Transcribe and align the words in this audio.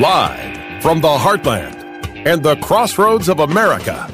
Live 0.00 0.82
from 0.82 1.02
the 1.02 1.18
heartland 1.18 1.74
and 2.24 2.42
the 2.42 2.56
crossroads 2.62 3.28
of 3.28 3.40
America, 3.40 4.10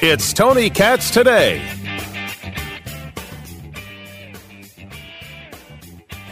it's 0.00 0.32
Tony 0.32 0.70
Katz 0.70 1.10
today. 1.10 1.62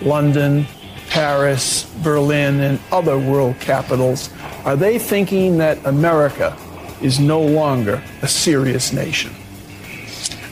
London, 0.00 0.64
Paris, 1.10 1.84
Berlin, 2.02 2.60
and 2.60 2.80
other 2.90 3.18
world 3.18 3.60
capitals, 3.60 4.30
are 4.64 4.74
they 4.76 4.98
thinking 4.98 5.58
that 5.58 5.84
America 5.84 6.56
is 7.02 7.20
no 7.20 7.42
longer 7.42 8.02
a 8.22 8.26
serious 8.26 8.94
nation? 8.94 9.34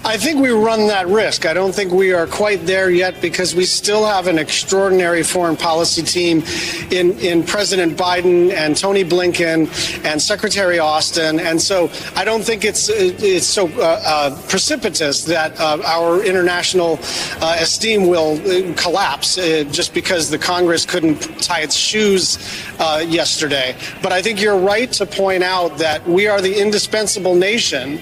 I 0.04 0.16
think 0.16 0.40
we 0.40 0.50
run 0.50 0.88
that 0.88 1.06
risk. 1.06 1.46
I 1.46 1.54
don't 1.54 1.72
think 1.72 1.92
we 1.92 2.12
are 2.12 2.26
quite 2.26 2.66
there 2.66 2.90
yet 2.90 3.20
because 3.20 3.54
we 3.54 3.64
still 3.64 4.04
have 4.04 4.26
an 4.26 4.36
extraordinary 4.36 5.22
foreign 5.22 5.56
policy 5.56 6.02
team 6.02 6.42
in, 6.90 7.16
in 7.20 7.44
President 7.44 7.96
Biden 7.96 8.52
and 8.52 8.76
Tony 8.76 9.04
Blinken 9.04 9.68
and 10.04 10.20
Secretary 10.20 10.80
Austin. 10.80 11.38
And 11.38 11.62
so 11.62 11.88
I 12.16 12.24
don't 12.24 12.42
think 12.42 12.64
it's, 12.64 12.88
it's 12.88 13.46
so 13.46 13.68
uh, 13.68 14.02
uh, 14.04 14.42
precipitous 14.48 15.24
that 15.26 15.58
uh, 15.60 15.80
our 15.84 16.20
international 16.24 16.98
uh, 17.40 17.58
esteem 17.60 18.08
will 18.08 18.40
uh, 18.40 18.74
collapse 18.74 19.38
uh, 19.38 19.62
just 19.70 19.94
because 19.94 20.30
the 20.30 20.38
Congress 20.38 20.84
couldn't 20.84 21.20
tie 21.40 21.60
its 21.60 21.76
shoes 21.76 22.38
yesterday. 23.06 23.76
But 24.02 24.10
I 24.10 24.20
think 24.20 24.40
you're 24.40 24.58
right 24.58 24.90
to 24.94 25.06
point 25.06 25.44
out 25.44 25.78
that 25.78 26.04
we 26.08 26.26
are 26.26 26.40
the 26.40 26.60
indispensable 26.60 27.36
nation 27.36 28.00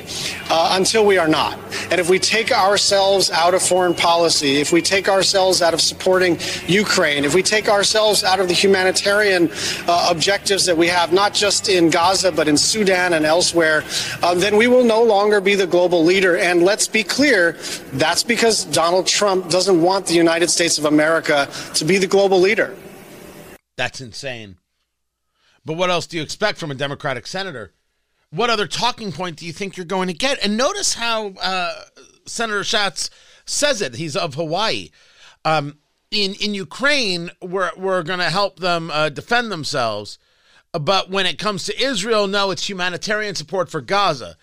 until 0.49 1.05
we 1.05 1.19
are 1.19 1.29
not. 1.29 1.59
And 1.91 2.01
if 2.01 2.09
we 2.09 2.21
take 2.21 2.53
ourselves 2.53 3.33
out 3.33 3.53
of 3.53 3.63
foreign 3.63 3.95
policy, 3.95 4.59
if 4.59 4.73
we 4.73 4.81
take 4.81 5.09
ourselves 5.09 5.61
out 5.61 5.75
of 5.75 5.81
supporting 5.81 6.39
Ukraine, 6.69 7.25
if 7.25 7.35
we 7.35 7.43
take 7.43 7.69
ourselves 7.69 8.23
out 8.23 8.39
of 8.39 8.47
the 8.47 8.55
humanitarian 8.55 9.51
uh, 9.89 10.07
objectives 10.09 10.67
that 10.67 10.77
we 10.77 10.87
have, 10.87 11.13
not 11.13 11.35
just 11.35 11.69
in 11.69 11.91
Gaza, 11.91 12.31
but 12.31 12.47
in 12.47 12.57
Sudan 12.57 13.15
and 13.15 13.27
elsewhere, 13.27 13.83
uh, 14.23 14.35
then 14.35 14.57
we 14.57 14.69
will 14.69 14.85
no 14.85 15.03
longer 15.03 15.41
be 15.41 15.57
the 15.57 15.67
global 15.67 16.05
leader. 16.05 16.37
And 16.37 16.63
let's 16.63 16.87
be 16.87 17.03
clear, 17.03 17.59
that's 17.95 18.23
because 18.23 18.65
Donald 18.67 19.09
Trump 19.09 19.51
doesn't 19.51 19.83
want 19.83 20.07
the 20.07 20.15
United 20.15 20.49
States 20.49 20.79
of 20.79 20.85
America 20.85 21.49
to 21.75 21.85
be 21.85 21.99
the 21.99 22.07
global 22.07 22.39
leader. 22.39 22.73
That's 23.77 24.01
insane. 24.01 24.59
But 25.65 25.77
what 25.77 25.91
else 25.91 26.07
do 26.07 26.17
you 26.17 26.23
expect 26.23 26.59
from 26.59 26.71
a 26.71 26.75
Democratic 26.77 27.27
senator? 27.27 27.73
What 28.31 28.51
other 28.51 28.67
talking 28.67 29.13
point 29.13 29.37
do 29.37 29.47
you 29.47 29.53
think 29.53 29.77
you're 29.77 29.87
going 29.87 30.09
to 30.09 30.15
get? 30.15 30.39
And 30.45 30.57
notice 30.57 30.95
how 30.95 31.29
uh, 31.41 31.75
Senator 32.27 32.65
Schatz 32.65 33.11
says 33.45 33.83
it. 33.83 33.97
He's 33.97 34.17
of 34.17 34.35
Hawaii. 34.35 34.91
Um, 35.45 35.79
in 36.11 36.35
in 36.35 36.55
Ukraine, 36.55 37.31
we're 37.41 37.71
we're 37.77 38.03
going 38.03 38.19
to 38.19 38.31
help 38.31 38.59
them 38.59 38.91
uh, 38.91 39.09
defend 39.09 39.51
themselves, 39.51 40.19
but 40.73 41.11
when 41.11 41.27
it 41.27 41.39
comes 41.39 41.65
to 41.65 41.83
Israel, 41.83 42.27
no, 42.27 42.51
it's 42.51 42.69
humanitarian 42.69 43.35
support 43.35 43.69
for 43.69 43.81
Gaza, 43.81 44.37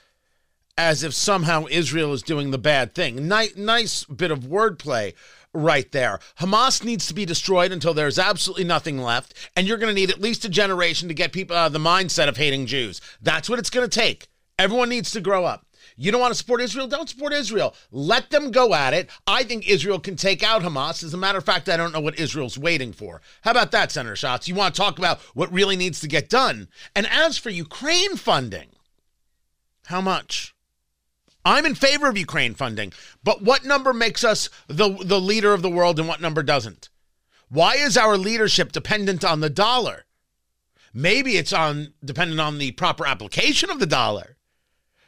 as 0.77 1.03
if 1.03 1.13
somehow 1.13 1.65
Israel 1.69 2.13
is 2.13 2.23
doing 2.23 2.51
the 2.51 2.57
bad 2.57 2.95
thing. 2.95 3.27
Nice 3.27 3.55
nice 3.57 4.05
bit 4.05 4.31
of 4.31 4.39
wordplay 4.39 5.13
right 5.53 5.91
there. 5.91 6.19
Hamas 6.39 6.83
needs 6.83 7.07
to 7.07 7.13
be 7.13 7.25
destroyed 7.25 7.71
until 7.71 7.93
there's 7.93 8.19
absolutely 8.19 8.65
nothing 8.65 8.97
left, 8.97 9.33
and 9.55 9.67
you're 9.67 9.77
going 9.77 9.93
to 9.93 9.99
need 9.99 10.09
at 10.09 10.21
least 10.21 10.45
a 10.45 10.49
generation 10.49 11.07
to 11.07 11.13
get 11.13 11.31
people 11.31 11.55
out 11.55 11.63
uh, 11.63 11.67
of 11.67 11.73
the 11.73 11.79
mindset 11.79 12.27
of 12.27 12.37
hating 12.37 12.65
Jews. 12.65 13.01
That's 13.21 13.49
what 13.49 13.59
it's 13.59 13.69
going 13.69 13.87
to 13.89 13.99
take. 13.99 14.27
Everyone 14.59 14.89
needs 14.89 15.11
to 15.11 15.21
grow 15.21 15.45
up. 15.45 15.65
You 15.95 16.11
don't 16.11 16.21
want 16.21 16.31
to 16.31 16.37
support 16.37 16.61
Israel? 16.61 16.87
Don't 16.87 17.09
support 17.09 17.33
Israel. 17.33 17.73
Let 17.91 18.29
them 18.29 18.51
go 18.51 18.73
at 18.75 18.93
it. 18.93 19.09
I 19.25 19.43
think 19.43 19.67
Israel 19.67 19.99
can 19.99 20.15
take 20.15 20.43
out 20.43 20.61
Hamas. 20.61 21.03
As 21.03 21.13
a 21.13 21.17
matter 21.17 21.39
of 21.39 21.45
fact, 21.45 21.69
I 21.69 21.77
don't 21.77 21.91
know 21.91 21.99
what 21.99 22.19
Israel's 22.19 22.57
waiting 22.57 22.93
for. 22.93 23.21
How 23.41 23.51
about 23.51 23.71
that, 23.71 23.91
Senator 23.91 24.15
Schatz? 24.15 24.47
You 24.47 24.53
want 24.53 24.75
to 24.75 24.81
talk 24.81 24.99
about 24.99 25.19
what 25.33 25.51
really 25.51 25.75
needs 25.75 25.99
to 26.01 26.07
get 26.07 26.29
done? 26.29 26.67
And 26.95 27.07
as 27.07 27.37
for 27.37 27.49
Ukraine 27.49 28.15
funding, 28.15 28.69
how 29.85 30.01
much? 30.01 30.53
I'm 31.47 31.65
in 31.65 31.75
favor 31.75 32.09
of 32.09 32.17
Ukraine 32.17 32.55
funding, 32.55 32.91
but 33.23 33.41
what 33.41 33.63
number 33.63 33.93
makes 33.93 34.25
us 34.25 34.49
the, 34.67 34.89
the 34.89 35.21
leader 35.21 35.53
of 35.53 35.61
the 35.61 35.69
world 35.69 35.97
and 35.97 36.07
what 36.07 36.19
number 36.19 36.43
doesn't? 36.43 36.89
Why 37.47 37.75
is 37.75 37.95
our 37.95 38.17
leadership 38.17 38.73
dependent 38.73 39.23
on 39.23 39.39
the 39.39 39.49
dollar? 39.49 40.03
Maybe 40.93 41.37
it's 41.37 41.53
on 41.53 41.93
dependent 42.03 42.41
on 42.41 42.57
the 42.57 42.71
proper 42.71 43.07
application 43.07 43.69
of 43.69 43.79
the 43.79 43.85
dollar. 43.85 44.35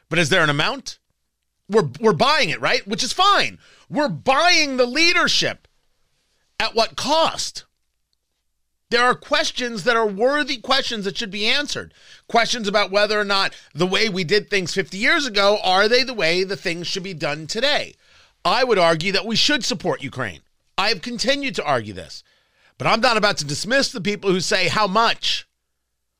But 0.08 0.18
is 0.18 0.30
there 0.30 0.42
an 0.42 0.48
amount? 0.48 0.98
We're 1.68 1.90
we're 2.00 2.14
buying 2.14 2.48
it, 2.48 2.60
right? 2.60 2.86
Which 2.86 3.04
is 3.04 3.12
fine. 3.12 3.58
We're 3.90 4.08
buying 4.08 4.78
the 4.78 4.86
leadership. 4.86 5.68
At 6.58 6.74
what 6.74 6.96
cost? 6.96 7.64
There 8.90 9.04
are 9.04 9.14
questions 9.14 9.84
that 9.84 9.94
are 9.94 10.06
worthy 10.06 10.56
questions 10.56 11.04
that 11.04 11.16
should 11.16 11.30
be 11.30 11.46
answered. 11.46 11.94
Questions 12.26 12.66
about 12.66 12.90
whether 12.90 13.20
or 13.20 13.24
not 13.24 13.54
the 13.72 13.86
way 13.86 14.08
we 14.08 14.24
did 14.24 14.50
things 14.50 14.74
50 14.74 14.98
years 14.98 15.26
ago 15.26 15.60
are 15.62 15.88
they 15.88 16.02
the 16.02 16.12
way 16.12 16.42
the 16.42 16.56
things 16.56 16.88
should 16.88 17.04
be 17.04 17.14
done 17.14 17.46
today? 17.46 17.94
I 18.44 18.64
would 18.64 18.78
argue 18.78 19.12
that 19.12 19.26
we 19.26 19.36
should 19.36 19.64
support 19.64 20.02
Ukraine. 20.02 20.40
I 20.76 20.88
have 20.88 21.02
continued 21.02 21.54
to 21.56 21.64
argue 21.64 21.92
this. 21.92 22.24
But 22.78 22.88
I'm 22.88 23.00
not 23.00 23.16
about 23.16 23.36
to 23.38 23.44
dismiss 23.44 23.92
the 23.92 24.00
people 24.00 24.30
who 24.30 24.40
say 24.40 24.66
how 24.66 24.88
much. 24.88 25.46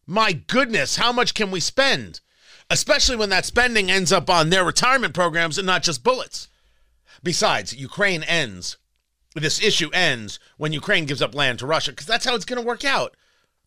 My 0.07 0.33
goodness, 0.33 0.97
how 0.97 1.11
much 1.11 1.35
can 1.35 1.51
we 1.51 1.59
spend? 1.59 2.21
Especially 2.69 3.17
when 3.17 3.31
that 3.31 3.47
spending 3.47 3.91
ends 3.91 4.13
up 4.13 4.31
on 4.31 4.51
their 4.51 4.65
retirement 4.65 5.13
programs 5.13 5.59
and 5.59 5.67
not 5.67 5.83
just 5.83 6.05
bullets. 6.05 6.47
Besides, 7.23 7.75
Ukraine 7.75 8.23
ends 8.23 8.77
this 9.35 9.63
issue 9.63 9.91
ends 9.93 10.41
when 10.57 10.73
Ukraine 10.73 11.05
gives 11.05 11.23
up 11.23 11.35
land 11.35 11.59
to 11.61 11.67
Russia, 11.67 11.93
because 11.93 12.07
that's 12.07 12.25
how 12.25 12.35
it's 12.35 12.45
going 12.45 12.61
to 12.61 12.67
work 12.67 12.85
out. 12.85 13.17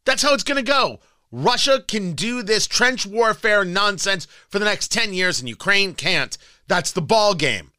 That's 0.06 0.22
how 0.22 0.34
it's 0.34 0.44
going 0.44 0.63
to 0.63 0.72
go. 0.72 1.00
Russia 1.31 1.84
can 1.88 2.13
do 2.13 2.44
this 2.44 2.68
trench 2.68 3.06
warfare 3.06 3.63
nonsense 3.63 4.28
for 4.50 4.59
the 4.59 4.66
next 4.66 4.91
10 4.91 5.13
years, 5.13 5.40
and 5.40 5.50
Ukraine 5.50 5.94
can't. 5.94 6.38
That's 6.68 6.91
the 6.91 7.02
ball 7.02 7.34
game. 7.34 7.72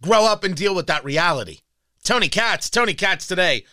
Grow 0.00 0.24
up 0.24 0.44
and 0.44 0.54
deal 0.54 0.74
with 0.74 0.86
that 0.86 1.04
reality. 1.04 1.60
Tony 2.04 2.28
Katz, 2.28 2.70
Tony 2.70 2.94
Katz 2.94 3.26
today. 3.26 3.64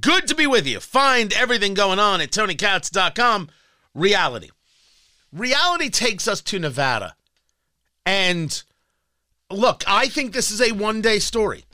Good 0.00 0.28
to 0.28 0.34
be 0.34 0.46
with 0.46 0.66
you. 0.66 0.78
Find 0.78 1.32
everything 1.32 1.74
going 1.74 1.98
on 1.98 2.20
at 2.20 2.30
tonykatz.com. 2.30 3.50
Reality. 3.94 4.50
Reality 5.32 5.90
takes 5.90 6.28
us 6.28 6.40
to 6.42 6.58
Nevada. 6.58 7.16
And 8.06 8.62
look, 9.50 9.82
I 9.86 10.08
think 10.08 10.32
this 10.32 10.50
is 10.50 10.60
a 10.60 10.72
one 10.72 11.00
day 11.00 11.18
story 11.18 11.64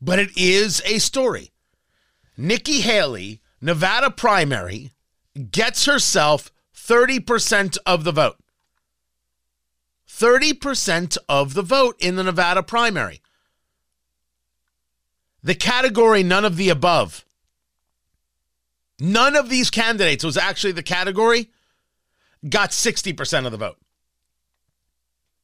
but 0.00 0.18
it 0.18 0.30
is 0.36 0.82
a 0.84 0.98
story. 0.98 1.50
Nikki 2.36 2.80
Haley, 2.80 3.40
Nevada 3.60 4.10
primary, 4.10 4.92
gets 5.50 5.86
herself 5.86 6.52
30% 6.74 7.78
of 7.86 8.04
the 8.04 8.12
vote. 8.12 8.36
30% 10.08 11.18
of 11.28 11.54
the 11.54 11.62
vote 11.62 11.96
in 11.98 12.16
the 12.16 12.22
Nevada 12.22 12.62
primary. 12.62 13.20
The 15.42 15.54
category 15.54 16.22
none 16.22 16.44
of 16.44 16.56
the 16.56 16.68
above. 16.68 17.24
None 18.98 19.36
of 19.36 19.48
these 19.48 19.70
candidates 19.70 20.24
was 20.24 20.36
actually 20.36 20.72
the 20.72 20.82
category 20.82 21.50
got 22.48 22.70
60% 22.70 23.46
of 23.46 23.52
the 23.52 23.58
vote. 23.58 23.78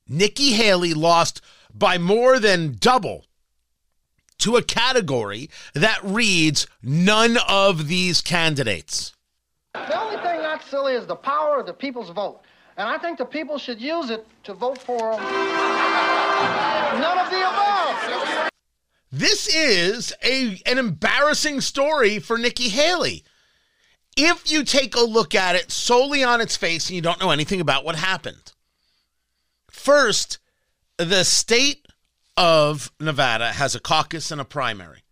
Nikki 0.08 0.52
Haley 0.52 0.94
lost 0.94 1.40
by 1.74 1.98
more 1.98 2.38
than 2.38 2.76
double 2.78 3.26
to 4.42 4.56
a 4.56 4.62
category 4.62 5.48
that 5.74 6.00
reads 6.02 6.66
none 6.82 7.38
of 7.48 7.86
these 7.86 8.20
candidates. 8.20 9.14
The 9.72 10.00
only 10.00 10.16
thing 10.16 10.42
that's 10.42 10.68
silly 10.68 10.94
is 10.94 11.06
the 11.06 11.16
power 11.16 11.60
of 11.60 11.66
the 11.66 11.72
people's 11.72 12.10
vote. 12.10 12.40
And 12.76 12.88
I 12.88 12.98
think 12.98 13.18
the 13.18 13.24
people 13.24 13.56
should 13.56 13.80
use 13.80 14.10
it 14.10 14.26
to 14.44 14.54
vote 14.54 14.78
for 14.78 14.98
none 14.98 15.20
of 17.18 17.30
the 17.30 17.38
above. 17.38 18.50
This 19.12 19.46
is 19.54 20.12
a, 20.24 20.60
an 20.66 20.78
embarrassing 20.78 21.60
story 21.60 22.18
for 22.18 22.36
Nikki 22.36 22.68
Haley. 22.70 23.22
If 24.16 24.50
you 24.50 24.64
take 24.64 24.96
a 24.96 25.00
look 25.00 25.36
at 25.36 25.54
it 25.54 25.70
solely 25.70 26.24
on 26.24 26.40
its 26.40 26.56
face 26.56 26.88
and 26.88 26.96
you 26.96 27.02
don't 27.02 27.20
know 27.20 27.30
anything 27.30 27.60
about 27.60 27.84
what 27.84 27.94
happened, 27.94 28.52
first, 29.70 30.38
the 30.98 31.24
state 31.24 31.86
of 32.36 32.90
Nevada 33.00 33.52
has 33.52 33.74
a 33.74 33.80
caucus 33.80 34.30
and 34.30 34.40
a 34.40 34.44
primary. 34.44 35.02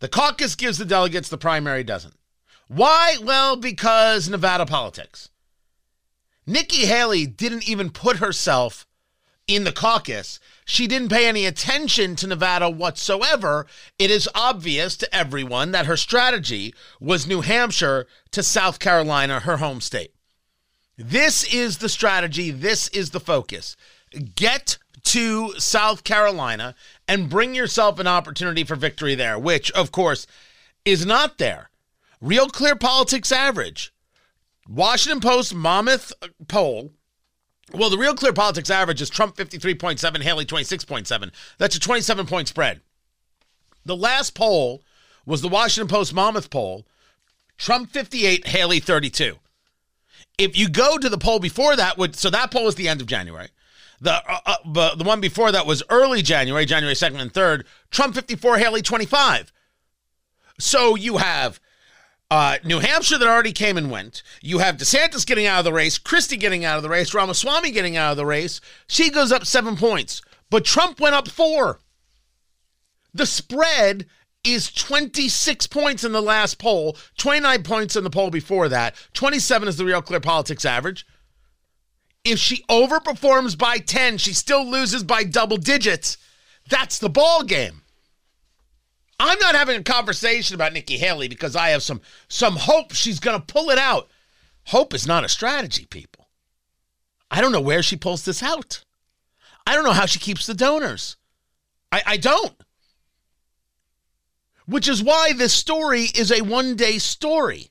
The 0.00 0.08
caucus 0.08 0.54
gives 0.54 0.78
the 0.78 0.84
delegates, 0.84 1.28
the 1.28 1.38
primary 1.38 1.84
doesn't. 1.84 2.16
Why? 2.68 3.16
Well, 3.22 3.56
because 3.56 4.28
Nevada 4.28 4.66
politics. 4.66 5.30
Nikki 6.46 6.86
Haley 6.86 7.26
didn't 7.26 7.68
even 7.68 7.90
put 7.90 8.18
herself 8.18 8.86
in 9.46 9.64
the 9.64 9.72
caucus. 9.72 10.40
She 10.64 10.86
didn't 10.86 11.10
pay 11.10 11.26
any 11.26 11.46
attention 11.46 12.16
to 12.16 12.26
Nevada 12.26 12.68
whatsoever. 12.68 13.66
It 13.98 14.10
is 14.10 14.28
obvious 14.34 14.96
to 14.98 15.14
everyone 15.14 15.72
that 15.72 15.86
her 15.86 15.96
strategy 15.96 16.74
was 17.00 17.26
New 17.26 17.40
Hampshire 17.40 18.06
to 18.32 18.42
South 18.42 18.78
Carolina, 18.78 19.40
her 19.40 19.58
home 19.58 19.80
state. 19.80 20.12
This 20.96 21.44
is 21.52 21.78
the 21.78 21.88
strategy. 21.88 22.50
This 22.50 22.88
is 22.88 23.10
the 23.10 23.20
focus. 23.20 23.76
Get 24.34 24.78
to 25.06 25.58
South 25.58 26.04
Carolina 26.04 26.74
and 27.06 27.30
bring 27.30 27.54
yourself 27.54 27.98
an 27.98 28.06
opportunity 28.06 28.64
for 28.64 28.76
victory 28.76 29.14
there, 29.14 29.38
which, 29.38 29.70
of 29.72 29.92
course, 29.92 30.26
is 30.84 31.06
not 31.06 31.38
there. 31.38 31.70
Real 32.20 32.48
Clear 32.48 32.76
Politics 32.76 33.30
average. 33.30 33.92
Washington 34.68 35.20
Post 35.20 35.54
Monmouth 35.54 36.12
uh, 36.22 36.28
poll. 36.48 36.90
Well, 37.72 37.90
the 37.90 37.98
Real 37.98 38.14
Clear 38.14 38.32
Politics 38.32 38.70
average 38.70 39.00
is 39.00 39.08
Trump 39.08 39.36
53.7, 39.36 40.22
Haley 40.22 40.44
26.7. 40.44 41.30
That's 41.58 41.76
a 41.76 41.80
27 41.80 42.26
point 42.26 42.48
spread. 42.48 42.80
The 43.84 43.96
last 43.96 44.34
poll 44.34 44.82
was 45.24 45.40
the 45.40 45.48
Washington 45.48 45.88
Post 45.88 46.14
Monmouth 46.14 46.50
poll 46.50 46.84
Trump 47.58 47.90
58, 47.90 48.48
Haley 48.48 48.80
32. 48.80 49.36
If 50.38 50.56
you 50.56 50.68
go 50.68 50.98
to 50.98 51.08
the 51.08 51.16
poll 51.16 51.38
before 51.38 51.76
that, 51.76 51.96
would 51.96 52.16
so 52.16 52.28
that 52.30 52.50
poll 52.50 52.64
was 52.64 52.74
the 52.74 52.88
end 52.88 53.00
of 53.00 53.06
January. 53.06 53.48
The 54.00 54.12
uh, 54.12 54.56
uh, 54.64 54.94
the 54.94 55.04
one 55.04 55.20
before 55.20 55.52
that 55.52 55.66
was 55.66 55.82
early 55.88 56.22
January, 56.22 56.66
January 56.66 56.94
2nd 56.94 57.20
and 57.20 57.32
3rd. 57.32 57.64
Trump 57.90 58.14
54, 58.14 58.58
Haley 58.58 58.82
25. 58.82 59.52
So 60.58 60.94
you 60.96 61.18
have 61.18 61.60
uh, 62.30 62.58
New 62.64 62.80
Hampshire 62.80 63.18
that 63.18 63.28
already 63.28 63.52
came 63.52 63.76
and 63.76 63.90
went. 63.90 64.22
You 64.42 64.58
have 64.58 64.76
DeSantis 64.76 65.26
getting 65.26 65.46
out 65.46 65.60
of 65.60 65.64
the 65.64 65.72
race, 65.72 65.98
Christie 65.98 66.36
getting 66.36 66.64
out 66.64 66.76
of 66.76 66.82
the 66.82 66.88
race, 66.88 67.14
Ramaswamy 67.14 67.70
getting 67.70 67.96
out 67.96 68.10
of 68.10 68.16
the 68.16 68.26
race. 68.26 68.60
She 68.86 69.10
goes 69.10 69.32
up 69.32 69.46
seven 69.46 69.76
points, 69.76 70.22
but 70.50 70.64
Trump 70.64 71.00
went 71.00 71.14
up 71.14 71.28
four. 71.28 71.80
The 73.14 73.26
spread 73.26 74.06
is 74.44 74.70
26 74.72 75.66
points 75.68 76.04
in 76.04 76.12
the 76.12 76.22
last 76.22 76.58
poll, 76.58 76.96
29 77.18 77.62
points 77.62 77.96
in 77.96 78.04
the 78.04 78.10
poll 78.10 78.30
before 78.30 78.68
that, 78.68 78.94
27 79.14 79.68
is 79.68 79.76
the 79.76 79.84
Real 79.84 80.02
Clear 80.02 80.20
Politics 80.20 80.64
average. 80.64 81.06
If 82.26 82.40
she 82.40 82.64
overperforms 82.68 83.56
by 83.56 83.78
10, 83.78 84.18
she 84.18 84.32
still 84.32 84.68
loses 84.68 85.04
by 85.04 85.22
double 85.22 85.58
digits. 85.58 86.18
That's 86.68 86.98
the 86.98 87.08
ball 87.08 87.44
game. 87.44 87.82
I'm 89.20 89.38
not 89.38 89.54
having 89.54 89.78
a 89.78 89.84
conversation 89.84 90.56
about 90.56 90.72
Nikki 90.72 90.98
Haley 90.98 91.28
because 91.28 91.54
I 91.54 91.68
have 91.68 91.84
some 91.84 92.00
some 92.28 92.56
hope 92.56 92.92
she's 92.92 93.20
going 93.20 93.40
to 93.40 93.46
pull 93.46 93.70
it 93.70 93.78
out. 93.78 94.08
Hope 94.64 94.92
is 94.92 95.06
not 95.06 95.22
a 95.22 95.28
strategy, 95.28 95.86
people. 95.86 96.26
I 97.30 97.40
don't 97.40 97.52
know 97.52 97.60
where 97.60 97.82
she 97.82 97.96
pulls 97.96 98.24
this 98.24 98.42
out. 98.42 98.82
I 99.64 99.76
don't 99.76 99.84
know 99.84 99.92
how 99.92 100.06
she 100.06 100.18
keeps 100.18 100.46
the 100.46 100.54
donors. 100.54 101.16
I, 101.92 102.02
I 102.04 102.16
don't. 102.16 102.54
Which 104.66 104.88
is 104.88 105.00
why 105.00 105.32
this 105.32 105.54
story 105.54 106.08
is 106.16 106.32
a 106.32 106.42
one 106.42 106.74
day 106.74 106.98
story. 106.98 107.70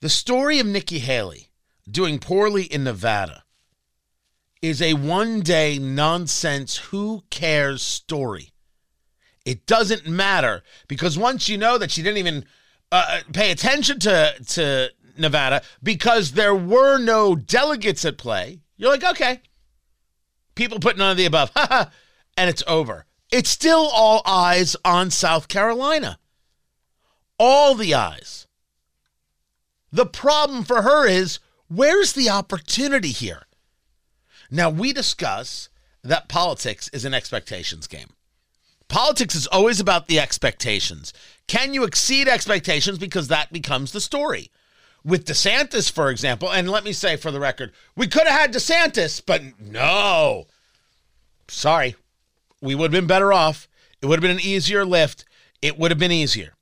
The 0.00 0.10
story 0.10 0.58
of 0.58 0.66
Nikki 0.66 0.98
Haley 0.98 1.51
doing 1.92 2.18
poorly 2.18 2.64
in 2.64 2.84
Nevada 2.84 3.44
is 4.60 4.80
a 4.80 4.94
one 4.94 5.40
day 5.40 5.78
nonsense, 5.78 6.76
who 6.76 7.24
cares 7.30 7.82
story. 7.82 8.50
It 9.44 9.66
doesn't 9.66 10.06
matter 10.06 10.62
because 10.86 11.18
once 11.18 11.48
you 11.48 11.58
know 11.58 11.76
that 11.78 11.90
she 11.90 12.02
didn't 12.02 12.18
even 12.18 12.44
uh, 12.92 13.20
pay 13.32 13.50
attention 13.50 13.98
to, 14.00 14.34
to 14.50 14.90
Nevada 15.18 15.62
because 15.82 16.32
there 16.32 16.54
were 16.54 16.98
no 16.98 17.34
delegates 17.34 18.04
at 18.04 18.18
play, 18.18 18.60
you're 18.76 18.90
like, 18.90 19.04
okay, 19.04 19.40
people 20.54 20.78
put 20.78 20.96
none 20.96 21.10
of 21.10 21.16
the 21.16 21.26
above, 21.26 21.50
and 21.56 22.48
it's 22.48 22.62
over. 22.68 23.06
It's 23.32 23.50
still 23.50 23.88
all 23.92 24.22
eyes 24.26 24.76
on 24.84 25.10
South 25.10 25.48
Carolina. 25.48 26.18
All 27.38 27.74
the 27.74 27.94
eyes. 27.94 28.46
The 29.90 30.06
problem 30.06 30.64
for 30.64 30.82
her 30.82 31.06
is 31.06 31.38
where's 31.74 32.12
the 32.12 32.30
opportunity 32.30 33.08
here? 33.08 33.42
Now, 34.50 34.68
we 34.70 34.92
discuss 34.92 35.68
that 36.02 36.28
politics 36.28 36.88
is 36.92 37.04
an 37.04 37.14
expectations 37.14 37.86
game. 37.86 38.10
Politics 38.88 39.34
is 39.34 39.46
always 39.46 39.80
about 39.80 40.06
the 40.06 40.20
expectations. 40.20 41.14
Can 41.46 41.72
you 41.72 41.84
exceed 41.84 42.28
expectations? 42.28 42.98
Because 42.98 43.28
that 43.28 43.52
becomes 43.52 43.92
the 43.92 44.00
story. 44.00 44.50
With 45.04 45.24
DeSantis, 45.24 45.90
for 45.90 46.10
example, 46.10 46.50
and 46.52 46.70
let 46.70 46.84
me 46.84 46.92
say 46.92 47.16
for 47.16 47.30
the 47.30 47.40
record, 47.40 47.72
we 47.96 48.06
could 48.06 48.26
have 48.26 48.40
had 48.40 48.52
DeSantis, 48.52 49.22
but 49.24 49.42
no. 49.58 50.46
Sorry. 51.48 51.96
We 52.60 52.74
would 52.74 52.92
have 52.92 53.00
been 53.00 53.08
better 53.08 53.32
off. 53.32 53.68
It 54.00 54.06
would 54.06 54.16
have 54.16 54.22
been 54.22 54.38
an 54.38 54.46
easier 54.46 54.84
lift. 54.84 55.24
It 55.62 55.78
would 55.78 55.90
have 55.90 55.98
been 55.98 56.12
easier. 56.12 56.54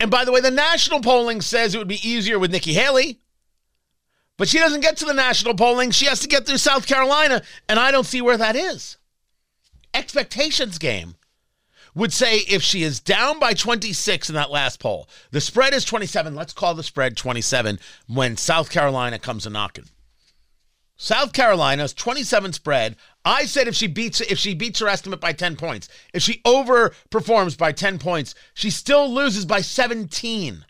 And 0.00 0.10
by 0.10 0.24
the 0.24 0.32
way, 0.32 0.40
the 0.40 0.50
national 0.50 1.00
polling 1.00 1.40
says 1.40 1.74
it 1.74 1.78
would 1.78 1.88
be 1.88 2.06
easier 2.06 2.38
with 2.38 2.50
Nikki 2.50 2.74
Haley. 2.74 3.20
But 4.36 4.48
she 4.48 4.58
doesn't 4.58 4.80
get 4.80 4.96
to 4.98 5.04
the 5.04 5.14
national 5.14 5.54
polling. 5.54 5.90
She 5.90 6.06
has 6.06 6.20
to 6.20 6.28
get 6.28 6.46
through 6.46 6.58
South 6.58 6.86
Carolina, 6.86 7.42
and 7.68 7.78
I 7.78 7.90
don't 7.90 8.06
see 8.06 8.20
where 8.20 8.36
that 8.36 8.56
is. 8.56 8.96
Expectations 9.92 10.78
game 10.78 11.14
would 11.94 12.12
say 12.12 12.38
if 12.38 12.62
she 12.62 12.82
is 12.82 12.98
down 12.98 13.38
by 13.38 13.54
26 13.54 14.28
in 14.28 14.34
that 14.34 14.50
last 14.50 14.80
poll, 14.80 15.08
the 15.30 15.40
spread 15.40 15.72
is 15.72 15.84
27. 15.84 16.34
Let's 16.34 16.52
call 16.52 16.74
the 16.74 16.82
spread 16.82 17.16
27 17.16 17.78
when 18.08 18.36
South 18.36 18.70
Carolina 18.70 19.20
comes 19.20 19.46
a 19.46 19.50
knocking. 19.50 19.84
South 20.96 21.32
Carolina's 21.32 21.92
27 21.92 22.52
spread. 22.52 22.96
I 23.24 23.46
said 23.46 23.68
if 23.68 23.74
she 23.74 23.86
beats 23.86 24.20
if 24.20 24.38
she 24.38 24.54
beats 24.54 24.80
her 24.80 24.88
estimate 24.88 25.20
by 25.20 25.32
10 25.32 25.56
points, 25.56 25.88
if 26.12 26.22
she 26.22 26.40
overperforms 26.44 27.58
by 27.58 27.72
10 27.72 27.98
points, 27.98 28.34
she 28.54 28.70
still 28.70 29.12
loses 29.12 29.44
by 29.44 29.60
17. 29.60 30.64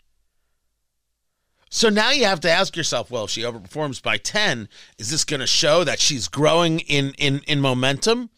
So 1.75 1.89
now 1.89 2.11
you 2.11 2.23
have 2.23 2.39
to 2.39 2.49
ask 2.49 2.77
yourself, 2.77 3.11
well, 3.11 3.25
if 3.25 3.31
she 3.31 3.41
overperforms 3.41 4.01
by 4.01 4.15
10, 4.15 4.69
is 4.97 5.11
this 5.11 5.25
going 5.25 5.41
to 5.41 5.45
show 5.45 5.83
that 5.83 5.99
she's 5.99 6.29
growing 6.29 6.79
in 6.79 7.13
in 7.17 7.41
in 7.47 7.59
momentum? 7.59 8.29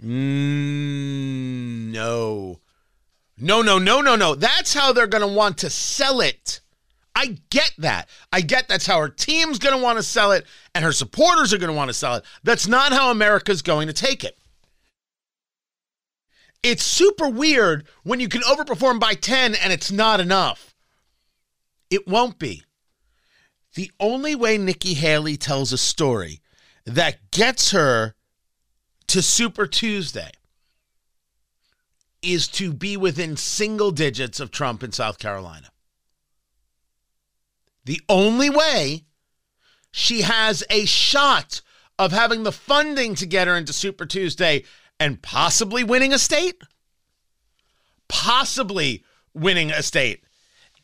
Mm, 0.00 1.90
no. 1.90 2.60
No, 3.36 3.62
no, 3.62 3.80
no, 3.80 4.00
no, 4.00 4.14
no. 4.14 4.36
That's 4.36 4.72
how 4.72 4.92
they're 4.92 5.08
going 5.08 5.28
to 5.28 5.36
want 5.36 5.58
to 5.58 5.70
sell 5.70 6.20
it. 6.20 6.60
I 7.16 7.40
get 7.50 7.72
that. 7.78 8.08
I 8.32 8.42
get 8.42 8.68
that's 8.68 8.86
how 8.86 9.00
her 9.00 9.08
team's 9.08 9.58
going 9.58 9.76
to 9.76 9.82
want 9.82 9.98
to 9.98 10.02
sell 10.04 10.30
it 10.30 10.46
and 10.72 10.84
her 10.84 10.92
supporters 10.92 11.52
are 11.52 11.58
going 11.58 11.72
to 11.72 11.76
want 11.76 11.88
to 11.88 11.94
sell 11.94 12.14
it. 12.14 12.24
That's 12.44 12.68
not 12.68 12.92
how 12.92 13.10
America's 13.10 13.60
going 13.60 13.88
to 13.88 13.92
take 13.92 14.22
it. 14.22 14.38
It's 16.62 16.84
super 16.84 17.28
weird 17.28 17.88
when 18.04 18.20
you 18.20 18.28
can 18.28 18.42
overperform 18.42 19.00
by 19.00 19.14
10 19.14 19.56
and 19.56 19.72
it's 19.72 19.90
not 19.90 20.20
enough. 20.20 20.69
It 21.90 22.06
won't 22.06 22.38
be. 22.38 22.62
The 23.74 23.90
only 24.00 24.34
way 24.34 24.58
Nikki 24.58 24.94
Haley 24.94 25.36
tells 25.36 25.72
a 25.72 25.78
story 25.78 26.40
that 26.84 27.30
gets 27.30 27.72
her 27.72 28.14
to 29.08 29.22
Super 29.22 29.66
Tuesday 29.66 30.30
is 32.22 32.48
to 32.48 32.72
be 32.72 32.96
within 32.96 33.36
single 33.36 33.90
digits 33.90 34.40
of 34.40 34.50
Trump 34.50 34.82
in 34.82 34.92
South 34.92 35.18
Carolina. 35.18 35.68
The 37.84 38.00
only 38.08 38.50
way 38.50 39.04
she 39.90 40.22
has 40.22 40.62
a 40.70 40.84
shot 40.84 41.60
of 41.98 42.12
having 42.12 42.42
the 42.42 42.52
funding 42.52 43.14
to 43.16 43.26
get 43.26 43.48
her 43.48 43.56
into 43.56 43.72
Super 43.72 44.06
Tuesday 44.06 44.64
and 44.98 45.22
possibly 45.22 45.82
winning 45.82 46.12
a 46.12 46.18
state, 46.18 46.62
possibly 48.08 49.04
winning 49.34 49.70
a 49.70 49.82
state, 49.82 50.24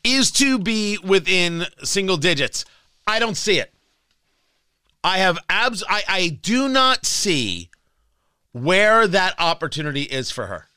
is 0.03 0.31
to 0.31 0.59
be 0.59 0.97
within 1.03 1.65
single 1.83 2.17
digits. 2.17 2.65
I 3.05 3.19
don't 3.19 3.37
see 3.37 3.59
it. 3.59 3.73
I 5.03 5.19
have 5.19 5.39
abs. 5.49 5.83
I, 5.87 6.03
I 6.07 6.27
do 6.41 6.67
not 6.67 7.05
see 7.05 7.69
where 8.51 9.07
that 9.07 9.35
opportunity 9.39 10.03
is 10.03 10.31
for 10.31 10.47
her. 10.47 10.67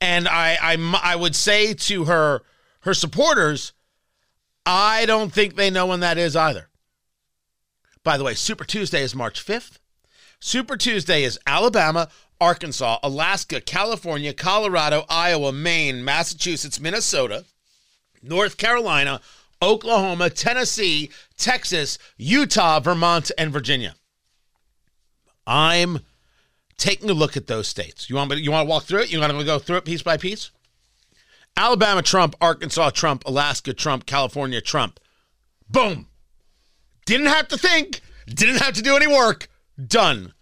And 0.00 0.28
I, 0.28 0.58
I, 0.60 1.00
I 1.02 1.16
would 1.16 1.34
say 1.34 1.74
to 1.74 2.04
her, 2.04 2.42
her 2.80 2.94
supporters, 2.94 3.72
I 4.66 5.06
don't 5.06 5.32
think 5.32 5.56
they 5.56 5.70
know 5.70 5.86
when 5.86 6.00
that 6.00 6.18
is 6.18 6.36
either. 6.36 6.68
By 8.04 8.16
the 8.18 8.24
way, 8.24 8.34
Super 8.34 8.64
Tuesday 8.64 9.02
is 9.02 9.14
March 9.14 9.44
5th. 9.44 9.78
Super 10.40 10.76
Tuesday 10.76 11.22
is 11.22 11.38
Alabama, 11.46 12.08
Arkansas, 12.40 12.98
Alaska, 13.04 13.60
California, 13.60 14.32
Colorado, 14.32 15.04
Iowa, 15.08 15.52
Maine, 15.52 16.04
Massachusetts, 16.04 16.80
Minnesota, 16.80 17.44
North 18.22 18.56
Carolina, 18.56 19.20
Oklahoma, 19.60 20.30
Tennessee, 20.30 21.10
Texas, 21.36 21.98
Utah, 22.16 22.80
Vermont, 22.80 23.30
and 23.36 23.52
Virginia. 23.52 23.94
I'm 25.46 26.00
taking 26.76 27.10
a 27.10 27.14
look 27.14 27.36
at 27.36 27.46
those 27.46 27.68
states. 27.68 28.08
You 28.08 28.16
want 28.16 28.30
me, 28.30 28.40
you 28.40 28.50
want 28.50 28.66
to 28.66 28.70
walk 28.70 28.84
through 28.84 29.02
it? 29.02 29.12
You 29.12 29.20
want 29.20 29.32
to 29.32 29.44
go 29.44 29.58
through 29.58 29.76
it 29.76 29.84
piece 29.84 30.02
by 30.02 30.16
piece? 30.16 30.50
Alabama, 31.56 32.02
Trump, 32.02 32.34
Arkansas, 32.40 32.90
Trump, 32.90 33.24
Alaska, 33.26 33.72
Trump, 33.74 34.06
California, 34.06 34.60
Trump. 34.60 34.98
Boom. 35.68 36.08
Didn't 37.04 37.26
have 37.26 37.48
to 37.48 37.58
think, 37.58 38.00
didn't 38.26 38.62
have 38.62 38.74
to 38.74 38.82
do 38.82 38.96
any 38.96 39.06
work. 39.06 39.48
Done. 39.84 40.32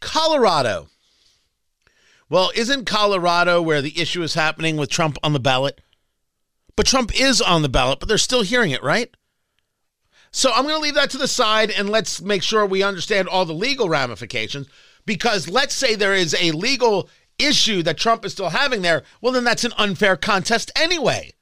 Colorado. 0.00 0.88
Well, 2.28 2.50
isn't 2.54 2.84
Colorado 2.84 3.62
where 3.62 3.80
the 3.80 3.98
issue 3.98 4.22
is 4.22 4.34
happening 4.34 4.76
with 4.76 4.90
Trump 4.90 5.16
on 5.22 5.32
the 5.32 5.40
ballot? 5.40 5.80
But 6.78 6.86
Trump 6.86 7.20
is 7.20 7.40
on 7.40 7.62
the 7.62 7.68
ballot, 7.68 7.98
but 7.98 8.08
they're 8.08 8.18
still 8.18 8.42
hearing 8.42 8.70
it, 8.70 8.84
right? 8.84 9.12
So 10.30 10.52
I'm 10.52 10.62
going 10.62 10.76
to 10.76 10.80
leave 10.80 10.94
that 10.94 11.10
to 11.10 11.18
the 11.18 11.26
side 11.26 11.72
and 11.72 11.90
let's 11.90 12.22
make 12.22 12.40
sure 12.40 12.64
we 12.64 12.84
understand 12.84 13.26
all 13.26 13.44
the 13.44 13.52
legal 13.52 13.88
ramifications. 13.88 14.68
Because 15.04 15.48
let's 15.48 15.74
say 15.74 15.96
there 15.96 16.14
is 16.14 16.36
a 16.38 16.52
legal 16.52 17.10
issue 17.36 17.82
that 17.82 17.98
Trump 17.98 18.24
is 18.24 18.30
still 18.30 18.50
having 18.50 18.82
there, 18.82 19.02
well, 19.20 19.32
then 19.32 19.42
that's 19.42 19.64
an 19.64 19.72
unfair 19.76 20.16
contest 20.16 20.70
anyway. 20.76 21.32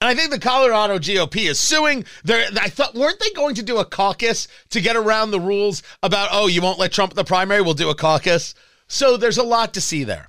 And 0.00 0.08
I 0.08 0.14
think 0.14 0.30
the 0.30 0.38
Colorado 0.38 1.00
GOP 1.00 1.50
is 1.50 1.58
suing. 1.58 2.04
They're, 2.22 2.46
I 2.60 2.68
thought, 2.68 2.94
weren't 2.94 3.18
they 3.18 3.30
going 3.30 3.56
to 3.56 3.64
do 3.64 3.78
a 3.78 3.84
caucus 3.84 4.46
to 4.70 4.80
get 4.80 4.94
around 4.94 5.32
the 5.32 5.40
rules 5.40 5.82
about, 6.04 6.28
oh, 6.30 6.46
you 6.46 6.62
won't 6.62 6.78
let 6.78 6.92
Trump 6.92 7.10
in 7.10 7.16
the 7.16 7.24
primary? 7.24 7.62
We'll 7.62 7.74
do 7.74 7.90
a 7.90 7.96
caucus. 7.96 8.54
So 8.86 9.16
there's 9.16 9.38
a 9.38 9.42
lot 9.42 9.74
to 9.74 9.80
see 9.80 10.04
there. 10.04 10.28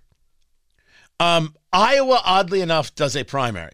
Um, 1.20 1.54
Iowa, 1.74 2.22
oddly 2.24 2.62
enough, 2.62 2.94
does 2.94 3.16
a 3.16 3.24
primary. 3.24 3.74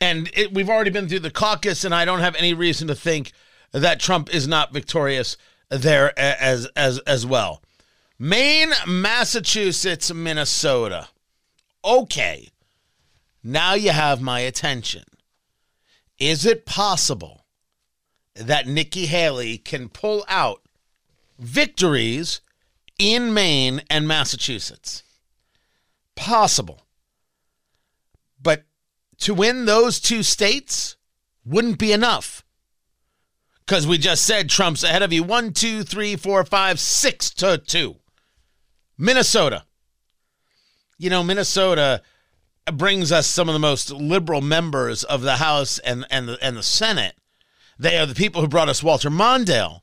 And 0.00 0.30
it, 0.34 0.52
we've 0.52 0.70
already 0.70 0.90
been 0.90 1.08
through 1.08 1.20
the 1.20 1.30
caucus, 1.30 1.84
and 1.84 1.94
I 1.94 2.04
don't 2.04 2.20
have 2.20 2.34
any 2.34 2.54
reason 2.54 2.88
to 2.88 2.94
think 2.94 3.32
that 3.72 4.00
Trump 4.00 4.34
is 4.34 4.48
not 4.48 4.72
victorious 4.72 5.36
there 5.68 6.18
as 6.18 6.66
as 6.76 6.98
as 7.00 7.26
well. 7.26 7.62
Maine, 8.18 8.72
Massachusetts, 8.86 10.12
Minnesota. 10.12 11.08
Okay. 11.84 12.48
Now 13.42 13.74
you 13.74 13.90
have 13.90 14.22
my 14.22 14.40
attention. 14.40 15.04
Is 16.18 16.46
it 16.46 16.64
possible 16.64 17.44
that 18.34 18.66
Nikki 18.66 19.06
Haley 19.06 19.58
can 19.58 19.88
pull 19.88 20.24
out 20.28 20.62
victories 21.38 22.40
in 22.98 23.34
Maine 23.34 23.82
and 23.90 24.08
Massachusetts? 24.08 25.02
Possible. 26.14 26.83
But 28.44 28.64
to 29.20 29.34
win 29.34 29.64
those 29.64 29.98
two 29.98 30.22
states 30.22 30.96
wouldn't 31.44 31.78
be 31.78 31.92
enough. 31.92 32.44
Because 33.66 33.86
we 33.86 33.98
just 33.98 34.24
said 34.24 34.48
Trump's 34.48 34.84
ahead 34.84 35.02
of 35.02 35.12
you 35.12 35.24
one, 35.24 35.52
two, 35.52 35.82
three, 35.82 36.14
four, 36.14 36.44
five, 36.44 36.78
six 36.78 37.30
to 37.30 37.58
two. 37.58 37.96
Minnesota. 38.96 39.64
You 40.98 41.10
know, 41.10 41.24
Minnesota 41.24 42.02
brings 42.72 43.10
us 43.10 43.26
some 43.26 43.48
of 43.48 43.54
the 43.54 43.58
most 43.58 43.90
liberal 43.90 44.42
members 44.42 45.02
of 45.02 45.22
the 45.22 45.36
House 45.36 45.78
and, 45.78 46.06
and, 46.10 46.28
the, 46.28 46.38
and 46.40 46.56
the 46.56 46.62
Senate. 46.62 47.16
They 47.78 47.98
are 47.98 48.06
the 48.06 48.14
people 48.14 48.40
who 48.40 48.48
brought 48.48 48.68
us 48.68 48.82
Walter 48.82 49.10
Mondale. 49.10 49.80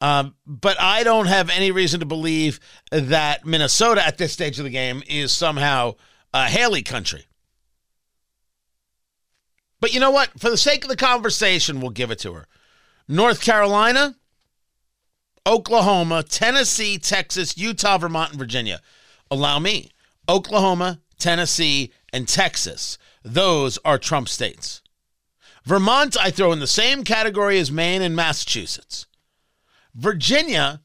Um, 0.00 0.34
but 0.46 0.80
I 0.80 1.04
don't 1.04 1.26
have 1.26 1.48
any 1.48 1.70
reason 1.70 2.00
to 2.00 2.06
believe 2.06 2.58
that 2.90 3.46
Minnesota 3.46 4.04
at 4.04 4.18
this 4.18 4.32
stage 4.32 4.58
of 4.58 4.64
the 4.64 4.70
game 4.70 5.02
is 5.06 5.30
somehow 5.30 5.94
a 6.34 6.48
Haley 6.48 6.82
country. 6.82 7.26
But 9.82 9.92
you 9.92 9.98
know 9.98 10.12
what? 10.12 10.30
For 10.38 10.48
the 10.48 10.56
sake 10.56 10.84
of 10.84 10.88
the 10.88 10.96
conversation, 10.96 11.80
we'll 11.80 11.90
give 11.90 12.12
it 12.12 12.20
to 12.20 12.34
her. 12.34 12.46
North 13.08 13.40
Carolina, 13.40 14.14
Oklahoma, 15.44 16.22
Tennessee, 16.22 16.98
Texas, 16.98 17.58
Utah, 17.58 17.98
Vermont, 17.98 18.30
and 18.30 18.38
Virginia. 18.38 18.80
Allow 19.28 19.58
me. 19.58 19.90
Oklahoma, 20.28 21.00
Tennessee, 21.18 21.92
and 22.12 22.28
Texas. 22.28 22.96
Those 23.24 23.76
are 23.84 23.98
Trump 23.98 24.28
states. 24.28 24.82
Vermont, 25.64 26.16
I 26.16 26.30
throw 26.30 26.52
in 26.52 26.60
the 26.60 26.68
same 26.68 27.02
category 27.02 27.58
as 27.58 27.72
Maine 27.72 28.02
and 28.02 28.14
Massachusetts. 28.14 29.08
Virginia, 29.96 30.80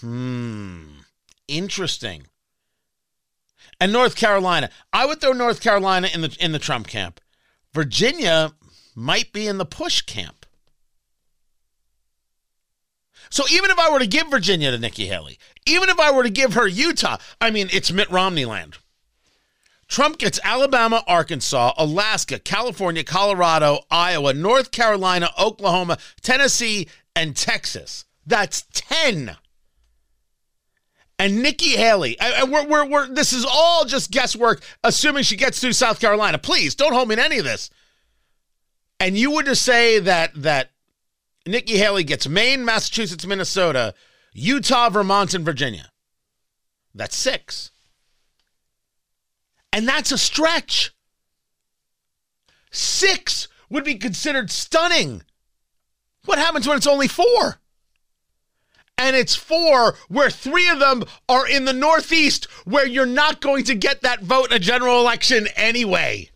hmm, 0.00 0.82
interesting. 1.46 2.26
And 3.80 3.92
North 3.92 4.16
Carolina, 4.16 4.68
I 4.92 5.06
would 5.06 5.20
throw 5.20 5.32
North 5.32 5.60
Carolina 5.60 6.08
in 6.12 6.22
the 6.22 6.36
in 6.40 6.50
the 6.50 6.58
Trump 6.58 6.88
camp. 6.88 7.20
Virginia 7.74 8.52
might 8.94 9.32
be 9.32 9.46
in 9.46 9.58
the 9.58 9.64
push 9.64 10.02
camp. 10.02 10.46
So 13.30 13.44
even 13.52 13.70
if 13.70 13.78
I 13.78 13.90
were 13.90 13.98
to 13.98 14.06
give 14.06 14.28
Virginia 14.28 14.70
to 14.70 14.78
Nikki 14.78 15.06
Haley, 15.06 15.38
even 15.66 15.88
if 15.88 16.00
I 16.00 16.10
were 16.10 16.22
to 16.22 16.30
give 16.30 16.54
her 16.54 16.66
Utah, 16.66 17.18
I 17.40 17.50
mean, 17.50 17.68
it's 17.72 17.92
Mitt 17.92 18.10
Romney 18.10 18.44
land. 18.44 18.78
Trump 19.86 20.18
gets 20.18 20.38
Alabama, 20.44 21.02
Arkansas, 21.06 21.72
Alaska, 21.78 22.38
California, 22.38 23.04
Colorado, 23.04 23.80
Iowa, 23.90 24.34
North 24.34 24.70
Carolina, 24.70 25.30
Oklahoma, 25.38 25.98
Tennessee, 26.20 26.88
and 27.16 27.34
Texas. 27.34 28.04
That's 28.26 28.66
10. 28.72 29.36
And 31.18 31.42
Nikki 31.42 31.70
Haley, 31.70 32.16
I, 32.20 32.44
we're, 32.44 32.66
we're, 32.66 32.84
we're, 32.86 33.08
this 33.08 33.32
is 33.32 33.44
all 33.44 33.84
just 33.84 34.12
guesswork, 34.12 34.62
assuming 34.84 35.24
she 35.24 35.36
gets 35.36 35.60
through 35.60 35.72
South 35.72 35.98
Carolina. 35.98 36.38
Please 36.38 36.76
don't 36.76 36.92
hold 36.92 37.08
me 37.08 37.14
in 37.14 37.18
any 37.18 37.38
of 37.38 37.44
this. 37.44 37.70
And 39.00 39.16
you 39.16 39.32
were 39.32 39.42
to 39.42 39.56
say 39.56 39.98
that 39.98 40.32
that 40.36 40.70
Nikki 41.46 41.78
Haley 41.78 42.04
gets 42.04 42.28
Maine, 42.28 42.64
Massachusetts, 42.64 43.26
Minnesota, 43.26 43.94
Utah, 44.32 44.90
Vermont, 44.90 45.34
and 45.34 45.44
Virginia. 45.44 45.90
That's 46.94 47.16
six. 47.16 47.70
And 49.72 49.86
that's 49.88 50.12
a 50.12 50.18
stretch. 50.18 50.92
Six 52.70 53.48
would 53.70 53.84
be 53.84 53.96
considered 53.96 54.50
stunning. 54.50 55.22
What 56.24 56.38
happens 56.38 56.66
when 56.66 56.76
it's 56.76 56.86
only 56.86 57.08
four? 57.08 57.60
And 58.98 59.14
it's 59.14 59.36
four 59.36 59.96
where 60.08 60.28
three 60.28 60.68
of 60.68 60.80
them 60.80 61.04
are 61.28 61.48
in 61.48 61.64
the 61.64 61.72
Northeast 61.72 62.46
where 62.64 62.86
you're 62.86 63.06
not 63.06 63.40
going 63.40 63.62
to 63.64 63.76
get 63.76 64.02
that 64.02 64.22
vote 64.22 64.50
in 64.50 64.56
a 64.56 64.58
general 64.58 65.00
election 65.00 65.46
anyway. 65.54 66.30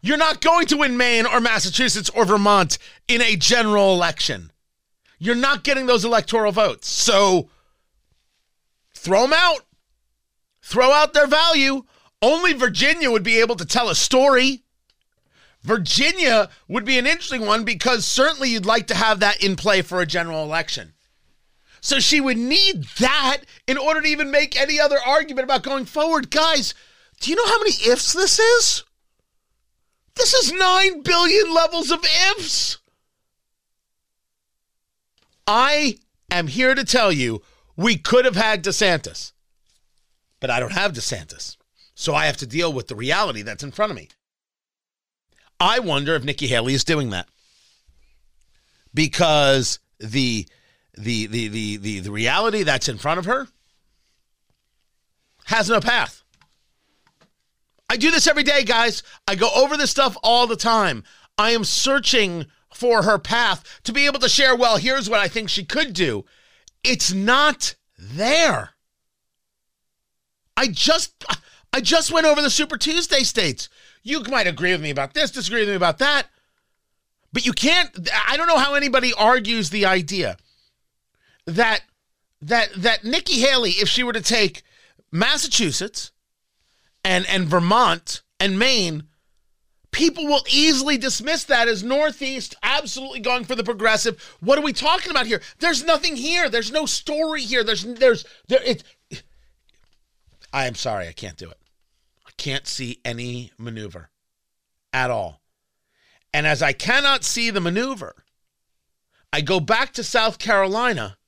You're 0.00 0.16
not 0.16 0.40
going 0.40 0.66
to 0.68 0.76
win 0.76 0.96
Maine 0.96 1.26
or 1.26 1.40
Massachusetts 1.40 2.10
or 2.10 2.24
Vermont 2.24 2.78
in 3.08 3.20
a 3.20 3.34
general 3.34 3.92
election. 3.92 4.52
You're 5.18 5.34
not 5.34 5.64
getting 5.64 5.86
those 5.86 6.04
electoral 6.04 6.52
votes. 6.52 6.88
So 6.88 7.50
throw 8.94 9.22
them 9.22 9.32
out. 9.32 9.62
Throw 10.62 10.92
out 10.92 11.12
their 11.12 11.26
value. 11.26 11.84
Only 12.22 12.52
Virginia 12.52 13.10
would 13.10 13.24
be 13.24 13.40
able 13.40 13.56
to 13.56 13.64
tell 13.64 13.88
a 13.88 13.94
story. 13.96 14.62
Virginia 15.62 16.50
would 16.68 16.84
be 16.84 16.98
an 16.98 17.06
interesting 17.06 17.44
one 17.44 17.64
because 17.64 18.06
certainly 18.06 18.50
you'd 18.50 18.66
like 18.66 18.86
to 18.86 18.94
have 18.94 19.18
that 19.20 19.42
in 19.42 19.56
play 19.56 19.82
for 19.82 20.00
a 20.00 20.06
general 20.06 20.44
election. 20.44 20.92
So 21.86 22.00
she 22.00 22.20
would 22.20 22.36
need 22.36 22.82
that 22.98 23.42
in 23.68 23.78
order 23.78 24.00
to 24.00 24.08
even 24.08 24.32
make 24.32 24.60
any 24.60 24.80
other 24.80 24.98
argument 25.06 25.44
about 25.44 25.62
going 25.62 25.84
forward. 25.84 26.32
Guys, 26.32 26.74
do 27.20 27.30
you 27.30 27.36
know 27.36 27.46
how 27.46 27.60
many 27.60 27.74
ifs 27.86 28.12
this 28.12 28.40
is? 28.40 28.82
This 30.16 30.34
is 30.34 30.52
9 30.52 31.02
billion 31.02 31.54
levels 31.54 31.92
of 31.92 32.04
ifs. 32.32 32.78
I 35.46 35.98
am 36.28 36.48
here 36.48 36.74
to 36.74 36.82
tell 36.82 37.12
you 37.12 37.42
we 37.76 37.96
could 37.96 38.24
have 38.24 38.34
had 38.34 38.64
DeSantis, 38.64 39.30
but 40.40 40.50
I 40.50 40.58
don't 40.58 40.72
have 40.72 40.92
DeSantis. 40.92 41.56
So 41.94 42.16
I 42.16 42.26
have 42.26 42.38
to 42.38 42.48
deal 42.48 42.72
with 42.72 42.88
the 42.88 42.96
reality 42.96 43.42
that's 43.42 43.62
in 43.62 43.70
front 43.70 43.92
of 43.92 43.96
me. 43.96 44.08
I 45.60 45.78
wonder 45.78 46.16
if 46.16 46.24
Nikki 46.24 46.48
Haley 46.48 46.74
is 46.74 46.82
doing 46.82 47.10
that 47.10 47.28
because 48.92 49.78
the 50.00 50.48
the 50.96 51.26
the 51.26 51.48
the 51.48 51.76
the, 51.76 52.00
the 52.00 52.10
reality 52.10 52.62
that's 52.62 52.88
in 52.88 52.98
front 52.98 53.18
of 53.18 53.24
her 53.26 53.48
has 55.44 55.68
no 55.68 55.80
path. 55.80 56.22
I 57.88 57.96
do 57.96 58.10
this 58.10 58.26
every 58.26 58.42
day, 58.42 58.64
guys. 58.64 59.02
I 59.28 59.36
go 59.36 59.48
over 59.54 59.76
this 59.76 59.92
stuff 59.92 60.16
all 60.22 60.46
the 60.46 60.56
time. 60.56 61.04
I 61.38 61.50
am 61.50 61.64
searching 61.64 62.46
for 62.74 63.02
her 63.02 63.18
path 63.18 63.80
to 63.84 63.92
be 63.92 64.06
able 64.06 64.18
to 64.20 64.28
share, 64.28 64.54
well, 64.54 64.76
here's 64.76 65.08
what 65.08 65.20
I 65.20 65.28
think 65.28 65.48
she 65.48 65.64
could 65.64 65.92
do. 65.92 66.24
It's 66.82 67.12
not 67.12 67.74
there. 67.98 68.70
I 70.56 70.68
just 70.68 71.24
I 71.72 71.80
just 71.80 72.10
went 72.10 72.26
over 72.26 72.40
the 72.40 72.50
Super 72.50 72.76
Tuesday 72.76 73.22
states. 73.22 73.68
You 74.02 74.22
might 74.24 74.46
agree 74.46 74.72
with 74.72 74.80
me 74.80 74.90
about 74.90 75.14
this, 75.14 75.30
disagree 75.30 75.60
with 75.60 75.68
me 75.68 75.74
about 75.74 75.98
that. 75.98 76.26
But 77.32 77.44
you 77.44 77.52
can't 77.52 77.90
I 78.26 78.36
don't 78.36 78.46
know 78.48 78.58
how 78.58 78.74
anybody 78.74 79.12
argues 79.12 79.70
the 79.70 79.86
idea 79.86 80.38
that 81.46 81.82
that 82.42 82.68
that 82.76 83.04
Nikki 83.04 83.40
Haley 83.40 83.70
if 83.70 83.88
she 83.88 84.02
were 84.02 84.12
to 84.12 84.20
take 84.20 84.62
Massachusetts, 85.10 86.12
and 87.04 87.26
and 87.26 87.46
Vermont 87.46 88.22
and 88.40 88.58
Maine, 88.58 89.04
people 89.92 90.26
will 90.26 90.44
easily 90.50 90.98
dismiss 90.98 91.44
that 91.44 91.68
as 91.68 91.82
Northeast 91.82 92.54
absolutely 92.62 93.20
going 93.20 93.44
for 93.44 93.54
the 93.54 93.64
progressive. 93.64 94.36
What 94.40 94.58
are 94.58 94.62
we 94.62 94.72
talking 94.72 95.10
about 95.10 95.26
here? 95.26 95.40
There's 95.58 95.84
nothing 95.84 96.16
here. 96.16 96.48
There's 96.48 96.72
no 96.72 96.84
story 96.84 97.42
here. 97.42 97.64
There's 97.64 97.84
there's 97.84 98.24
there 98.48 98.62
it 98.62 98.82
I 100.52 100.66
am 100.66 100.74
sorry, 100.74 101.06
I 101.06 101.12
can't 101.12 101.36
do 101.36 101.50
it. 101.50 101.58
I 102.26 102.30
can't 102.36 102.66
see 102.66 103.00
any 103.04 103.52
maneuver 103.58 104.10
at 104.92 105.10
all. 105.10 105.40
And 106.32 106.46
as 106.46 106.62
I 106.62 106.72
cannot 106.72 107.24
see 107.24 107.50
the 107.50 107.60
maneuver, 107.60 108.24
I 109.32 109.42
go 109.42 109.60
back 109.60 109.92
to 109.94 110.04
South 110.04 110.38
Carolina 110.38 111.18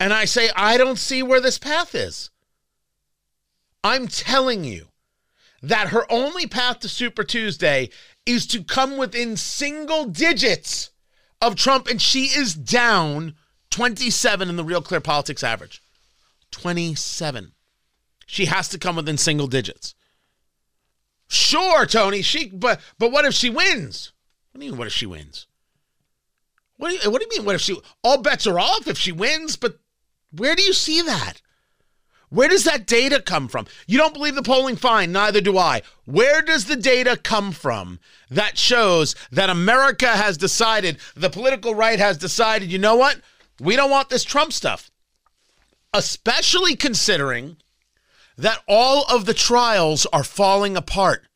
and 0.00 0.12
I 0.12 0.24
say, 0.24 0.50
I 0.56 0.76
don't 0.76 0.98
see 0.98 1.22
where 1.22 1.40
this 1.40 1.58
path 1.58 1.94
is. 1.94 2.30
I'm 3.84 4.08
telling 4.08 4.64
you, 4.64 4.86
that 5.62 5.88
her 5.88 6.10
only 6.10 6.46
path 6.46 6.80
to 6.80 6.88
Super 6.88 7.24
Tuesday 7.24 7.90
is 8.26 8.46
to 8.46 8.64
come 8.64 8.96
within 8.96 9.36
single 9.36 10.06
digits 10.06 10.90
of 11.40 11.54
Trump, 11.54 11.86
and 11.86 12.00
she 12.00 12.24
is 12.24 12.54
down 12.54 13.34
27 13.70 14.48
in 14.48 14.56
the 14.56 14.64
Real 14.64 14.82
Clear 14.82 15.00
Politics 15.00 15.44
average. 15.44 15.82
27. 16.50 17.52
She 18.26 18.46
has 18.46 18.68
to 18.68 18.78
come 18.78 18.96
within 18.96 19.18
single 19.18 19.46
digits. 19.46 19.94
Sure, 21.28 21.86
Tony. 21.86 22.22
She 22.22 22.48
but 22.48 22.80
but 22.98 23.12
what 23.12 23.24
if 23.24 23.34
she 23.34 23.50
wins? 23.50 24.12
What 24.50 24.60
do 24.60 24.66
you 24.66 24.72
mean? 24.72 24.78
What 24.78 24.88
if 24.88 24.92
she 24.92 25.06
wins? 25.06 25.46
What 26.76 26.90
do 26.90 26.96
you, 26.96 27.10
what 27.10 27.20
do 27.20 27.26
you 27.30 27.38
mean? 27.38 27.46
What 27.46 27.54
if 27.54 27.60
she? 27.60 27.78
All 28.02 28.20
bets 28.20 28.48
are 28.48 28.58
off 28.58 28.88
if 28.88 28.98
she 28.98 29.12
wins. 29.12 29.56
But 29.56 29.78
where 30.32 30.54
do 30.54 30.62
you 30.62 30.72
see 30.72 31.02
that? 31.02 31.40
Where 32.30 32.48
does 32.48 32.62
that 32.64 32.86
data 32.86 33.20
come 33.20 33.48
from? 33.48 33.66
You 33.88 33.98
don't 33.98 34.14
believe 34.14 34.36
the 34.36 34.42
polling? 34.42 34.76
Fine, 34.76 35.10
neither 35.10 35.40
do 35.40 35.58
I. 35.58 35.82
Where 36.04 36.42
does 36.42 36.66
the 36.66 36.76
data 36.76 37.16
come 37.16 37.50
from 37.50 37.98
that 38.30 38.56
shows 38.56 39.16
that 39.32 39.50
America 39.50 40.08
has 40.08 40.36
decided, 40.36 40.98
the 41.16 41.28
political 41.28 41.74
right 41.74 41.98
has 41.98 42.16
decided, 42.16 42.70
you 42.70 42.78
know 42.78 42.94
what? 42.94 43.20
We 43.60 43.74
don't 43.74 43.90
want 43.90 44.10
this 44.10 44.22
Trump 44.22 44.52
stuff. 44.52 44.92
Especially 45.92 46.76
considering 46.76 47.56
that 48.38 48.62
all 48.68 49.04
of 49.10 49.26
the 49.26 49.34
trials 49.34 50.06
are 50.06 50.22
falling 50.22 50.76
apart. 50.76 51.26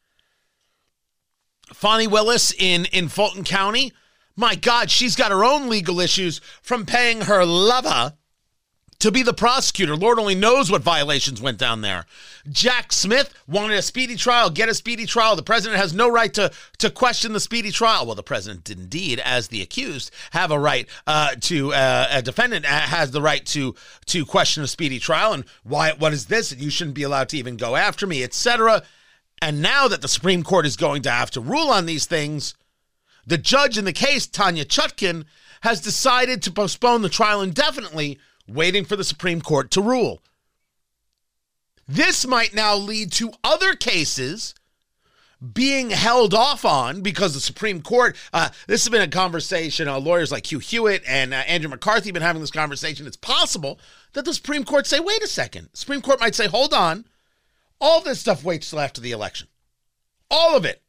Fani 1.72 2.06
Willis 2.06 2.54
in, 2.56 2.84
in 2.86 3.08
Fulton 3.08 3.42
County, 3.42 3.92
my 4.36 4.54
God, 4.54 4.92
she's 4.92 5.16
got 5.16 5.32
her 5.32 5.44
own 5.44 5.68
legal 5.68 5.98
issues 5.98 6.40
from 6.62 6.86
paying 6.86 7.22
her 7.22 7.44
lover 7.44 8.14
to 9.04 9.12
be 9.12 9.22
the 9.22 9.34
prosecutor. 9.34 9.94
Lord 9.94 10.18
only 10.18 10.34
knows 10.34 10.70
what 10.70 10.80
violations 10.80 11.42
went 11.42 11.58
down 11.58 11.82
there. 11.82 12.06
Jack 12.50 12.90
Smith 12.90 13.34
wanted 13.46 13.76
a 13.76 13.82
speedy 13.82 14.16
trial, 14.16 14.48
get 14.48 14.70
a 14.70 14.74
speedy 14.74 15.04
trial. 15.04 15.36
The 15.36 15.42
president 15.42 15.78
has 15.78 15.92
no 15.92 16.10
right 16.10 16.32
to, 16.32 16.50
to 16.78 16.90
question 16.90 17.34
the 17.34 17.40
speedy 17.40 17.70
trial. 17.70 18.06
Well, 18.06 18.14
the 18.14 18.22
president 18.22 18.64
did 18.64 18.78
indeed, 18.78 19.20
as 19.22 19.48
the 19.48 19.60
accused, 19.60 20.10
have 20.30 20.50
a 20.50 20.58
right 20.58 20.88
uh, 21.06 21.34
to, 21.42 21.74
uh, 21.74 22.06
a 22.12 22.22
defendant 22.22 22.64
has 22.64 23.10
the 23.10 23.20
right 23.20 23.44
to, 23.48 23.74
to 24.06 24.24
question 24.24 24.62
a 24.62 24.66
speedy 24.66 24.98
trial. 24.98 25.34
And 25.34 25.44
why, 25.64 25.92
what 25.92 26.14
is 26.14 26.24
this? 26.24 26.56
You 26.56 26.70
shouldn't 26.70 26.96
be 26.96 27.02
allowed 27.02 27.28
to 27.28 27.36
even 27.36 27.58
go 27.58 27.76
after 27.76 28.06
me, 28.06 28.24
etc. 28.24 28.84
And 29.42 29.60
now 29.60 29.86
that 29.86 30.00
the 30.00 30.08
Supreme 30.08 30.42
Court 30.42 30.64
is 30.64 30.76
going 30.76 31.02
to 31.02 31.10
have 31.10 31.30
to 31.32 31.42
rule 31.42 31.68
on 31.68 31.84
these 31.84 32.06
things, 32.06 32.54
the 33.26 33.36
judge 33.36 33.76
in 33.76 33.84
the 33.84 33.92
case, 33.92 34.26
Tanya 34.26 34.64
Chutkin, 34.64 35.26
has 35.60 35.82
decided 35.82 36.40
to 36.40 36.50
postpone 36.50 37.02
the 37.02 37.10
trial 37.10 37.42
indefinitely 37.42 38.18
waiting 38.48 38.84
for 38.84 38.96
the 38.96 39.04
Supreme 39.04 39.40
Court 39.40 39.70
to 39.72 39.80
rule. 39.80 40.20
This 41.86 42.26
might 42.26 42.54
now 42.54 42.74
lead 42.76 43.12
to 43.12 43.32
other 43.42 43.74
cases 43.74 44.54
being 45.52 45.90
held 45.90 46.32
off 46.32 46.64
on 46.64 47.02
because 47.02 47.34
the 47.34 47.40
Supreme 47.40 47.82
Court. 47.82 48.16
Uh, 48.32 48.48
this 48.66 48.84
has 48.84 48.90
been 48.90 49.02
a 49.02 49.08
conversation. 49.08 49.88
Uh, 49.88 49.98
lawyers 49.98 50.32
like 50.32 50.50
Hugh 50.50 50.58
Hewitt 50.58 51.02
and 51.06 51.34
uh, 51.34 51.38
Andrew 51.46 51.68
McCarthy 51.68 52.08
have 52.08 52.14
been 52.14 52.22
having 52.22 52.40
this 52.40 52.50
conversation. 52.50 53.06
It's 53.06 53.16
possible 53.16 53.78
that 54.12 54.24
the 54.24 54.32
Supreme 54.32 54.64
Court 54.64 54.86
say, 54.86 55.00
"Wait 55.00 55.22
a 55.22 55.26
second. 55.26 55.68
Supreme 55.74 56.00
Court 56.00 56.20
might 56.20 56.34
say, 56.34 56.46
"Hold 56.46 56.72
on, 56.72 57.04
all 57.80 58.00
this 58.00 58.20
stuff 58.20 58.44
waits 58.44 58.70
till 58.70 58.80
after 58.80 59.00
the 59.00 59.12
election. 59.12 59.48
All 60.30 60.56
of 60.56 60.64
it. 60.64 60.80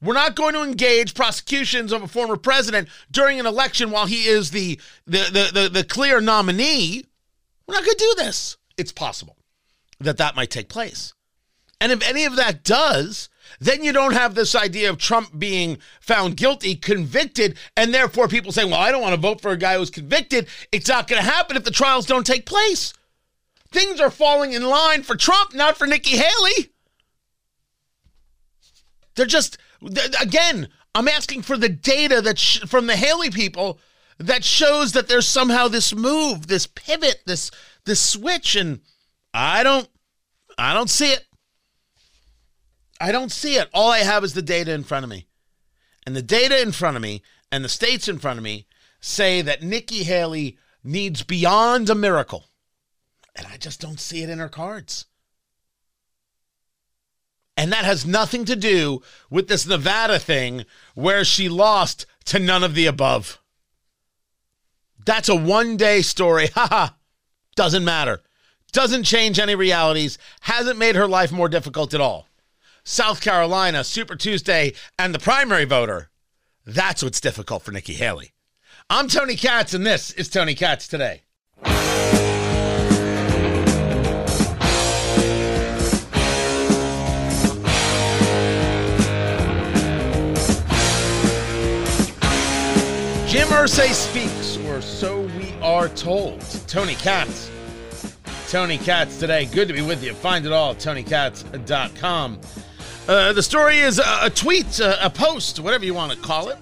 We're 0.00 0.14
not 0.14 0.36
going 0.36 0.54
to 0.54 0.62
engage 0.62 1.14
prosecutions 1.14 1.92
of 1.92 2.02
a 2.02 2.08
former 2.08 2.36
president 2.36 2.88
during 3.10 3.40
an 3.40 3.46
election 3.46 3.90
while 3.90 4.06
he 4.06 4.26
is 4.26 4.50
the 4.50 4.80
the 5.06 5.50
the 5.52 5.60
the, 5.60 5.68
the 5.68 5.84
clear 5.84 6.20
nominee. 6.20 7.04
We're 7.66 7.74
not 7.74 7.84
going 7.84 7.96
to 7.96 8.04
do 8.04 8.24
this. 8.24 8.56
It's 8.76 8.92
possible 8.92 9.36
that 10.00 10.18
that 10.18 10.36
might 10.36 10.50
take 10.50 10.68
place. 10.68 11.14
And 11.80 11.92
if 11.92 12.08
any 12.08 12.24
of 12.24 12.36
that 12.36 12.64
does, 12.64 13.28
then 13.60 13.82
you 13.82 13.92
don't 13.92 14.12
have 14.12 14.34
this 14.34 14.54
idea 14.54 14.90
of 14.90 14.98
Trump 14.98 15.38
being 15.38 15.78
found 16.00 16.36
guilty, 16.36 16.74
convicted, 16.74 17.56
and 17.76 17.92
therefore 17.92 18.28
people 18.28 18.52
saying, 18.52 18.70
well, 18.70 18.80
I 18.80 18.90
don't 18.90 19.02
want 19.02 19.14
to 19.14 19.20
vote 19.20 19.40
for 19.40 19.50
a 19.50 19.56
guy 19.56 19.76
who's 19.76 19.90
convicted. 19.90 20.48
It's 20.72 20.88
not 20.88 21.08
going 21.08 21.22
to 21.22 21.28
happen 21.28 21.56
if 21.56 21.64
the 21.64 21.70
trials 21.70 22.06
don't 22.06 22.26
take 22.26 22.46
place. 22.46 22.92
Things 23.70 24.00
are 24.00 24.10
falling 24.10 24.52
in 24.52 24.64
line 24.64 25.02
for 25.02 25.16
Trump, 25.16 25.54
not 25.54 25.76
for 25.76 25.86
Nikki 25.86 26.16
Haley. 26.16 26.70
They're 29.14 29.26
just 29.26 29.58
Again, 30.20 30.68
I'm 30.94 31.08
asking 31.08 31.42
for 31.42 31.56
the 31.56 31.68
data 31.68 32.20
that 32.22 32.38
sh- 32.38 32.60
from 32.60 32.86
the 32.86 32.96
Haley 32.96 33.30
people 33.30 33.78
that 34.18 34.44
shows 34.44 34.92
that 34.92 35.08
there's 35.08 35.28
somehow 35.28 35.68
this 35.68 35.94
move, 35.94 36.48
this 36.48 36.66
pivot, 36.66 37.22
this 37.26 37.50
this 37.84 38.00
switch, 38.00 38.56
and 38.56 38.80
I 39.32 39.62
don't, 39.62 39.88
I 40.58 40.74
don't 40.74 40.90
see 40.90 41.12
it. 41.12 41.24
I 43.00 43.12
don't 43.12 43.30
see 43.30 43.56
it. 43.56 43.68
All 43.72 43.90
I 43.90 43.98
have 43.98 44.24
is 44.24 44.34
the 44.34 44.42
data 44.42 44.72
in 44.72 44.82
front 44.82 45.04
of 45.04 45.10
me, 45.10 45.28
and 46.04 46.16
the 46.16 46.22
data 46.22 46.60
in 46.60 46.72
front 46.72 46.96
of 46.96 47.02
me 47.02 47.22
and 47.50 47.64
the 47.64 47.68
states 47.68 48.08
in 48.08 48.18
front 48.18 48.38
of 48.38 48.44
me 48.44 48.66
say 49.00 49.40
that 49.42 49.62
Nikki 49.62 50.02
Haley 50.02 50.58
needs 50.82 51.22
beyond 51.22 51.88
a 51.88 51.94
miracle, 51.94 52.46
and 53.36 53.46
I 53.46 53.56
just 53.56 53.80
don't 53.80 54.00
see 54.00 54.22
it 54.22 54.30
in 54.30 54.38
her 54.40 54.48
cards. 54.48 55.06
And 57.58 57.72
that 57.72 57.84
has 57.84 58.06
nothing 58.06 58.44
to 58.44 58.54
do 58.54 59.02
with 59.30 59.48
this 59.48 59.66
Nevada 59.66 60.20
thing 60.20 60.64
where 60.94 61.24
she 61.24 61.48
lost 61.48 62.06
to 62.26 62.38
none 62.38 62.62
of 62.62 62.76
the 62.76 62.86
above. 62.86 63.40
That's 65.04 65.28
a 65.28 65.34
one 65.34 65.76
day 65.76 66.02
story. 66.02 66.46
Haha. 66.54 66.90
Doesn't 67.56 67.84
matter. 67.84 68.22
Doesn't 68.70 69.02
change 69.02 69.40
any 69.40 69.56
realities. 69.56 70.18
Hasn't 70.42 70.78
made 70.78 70.94
her 70.94 71.08
life 71.08 71.32
more 71.32 71.48
difficult 71.48 71.94
at 71.94 72.00
all. 72.00 72.28
South 72.84 73.20
Carolina, 73.20 73.82
Super 73.82 74.14
Tuesday, 74.14 74.72
and 74.96 75.12
the 75.12 75.18
primary 75.18 75.64
voter. 75.64 76.10
That's 76.64 77.02
what's 77.02 77.20
difficult 77.20 77.64
for 77.64 77.72
Nikki 77.72 77.94
Haley. 77.94 78.34
I'm 78.88 79.08
Tony 79.08 79.34
Katz, 79.34 79.74
and 79.74 79.84
this 79.84 80.12
is 80.12 80.28
Tony 80.28 80.54
Katz 80.54 80.86
Today. 80.86 81.22
Jim 93.28 93.48
Irsay 93.48 93.92
speaks, 93.92 94.56
or 94.66 94.80
so 94.80 95.20
we 95.20 95.52
are 95.60 95.90
told. 95.90 96.40
Tony 96.66 96.94
Katz. 96.94 97.50
Tony 98.48 98.78
Katz 98.78 99.18
today. 99.18 99.44
Good 99.44 99.68
to 99.68 99.74
be 99.74 99.82
with 99.82 100.02
you. 100.02 100.14
Find 100.14 100.46
it 100.46 100.52
all 100.52 100.70
at 100.70 100.78
tonykatz.com. 100.78 102.40
Uh, 103.06 103.34
the 103.34 103.42
story 103.42 103.80
is 103.80 103.98
a, 103.98 104.18
a 104.22 104.30
tweet, 104.30 104.80
a, 104.80 105.04
a, 105.04 105.10
post, 105.10 105.60
whatever 105.60 105.84
you 105.84 105.92
want 105.92 106.10
to 106.10 106.16
call 106.18 106.48
it, 106.48 106.56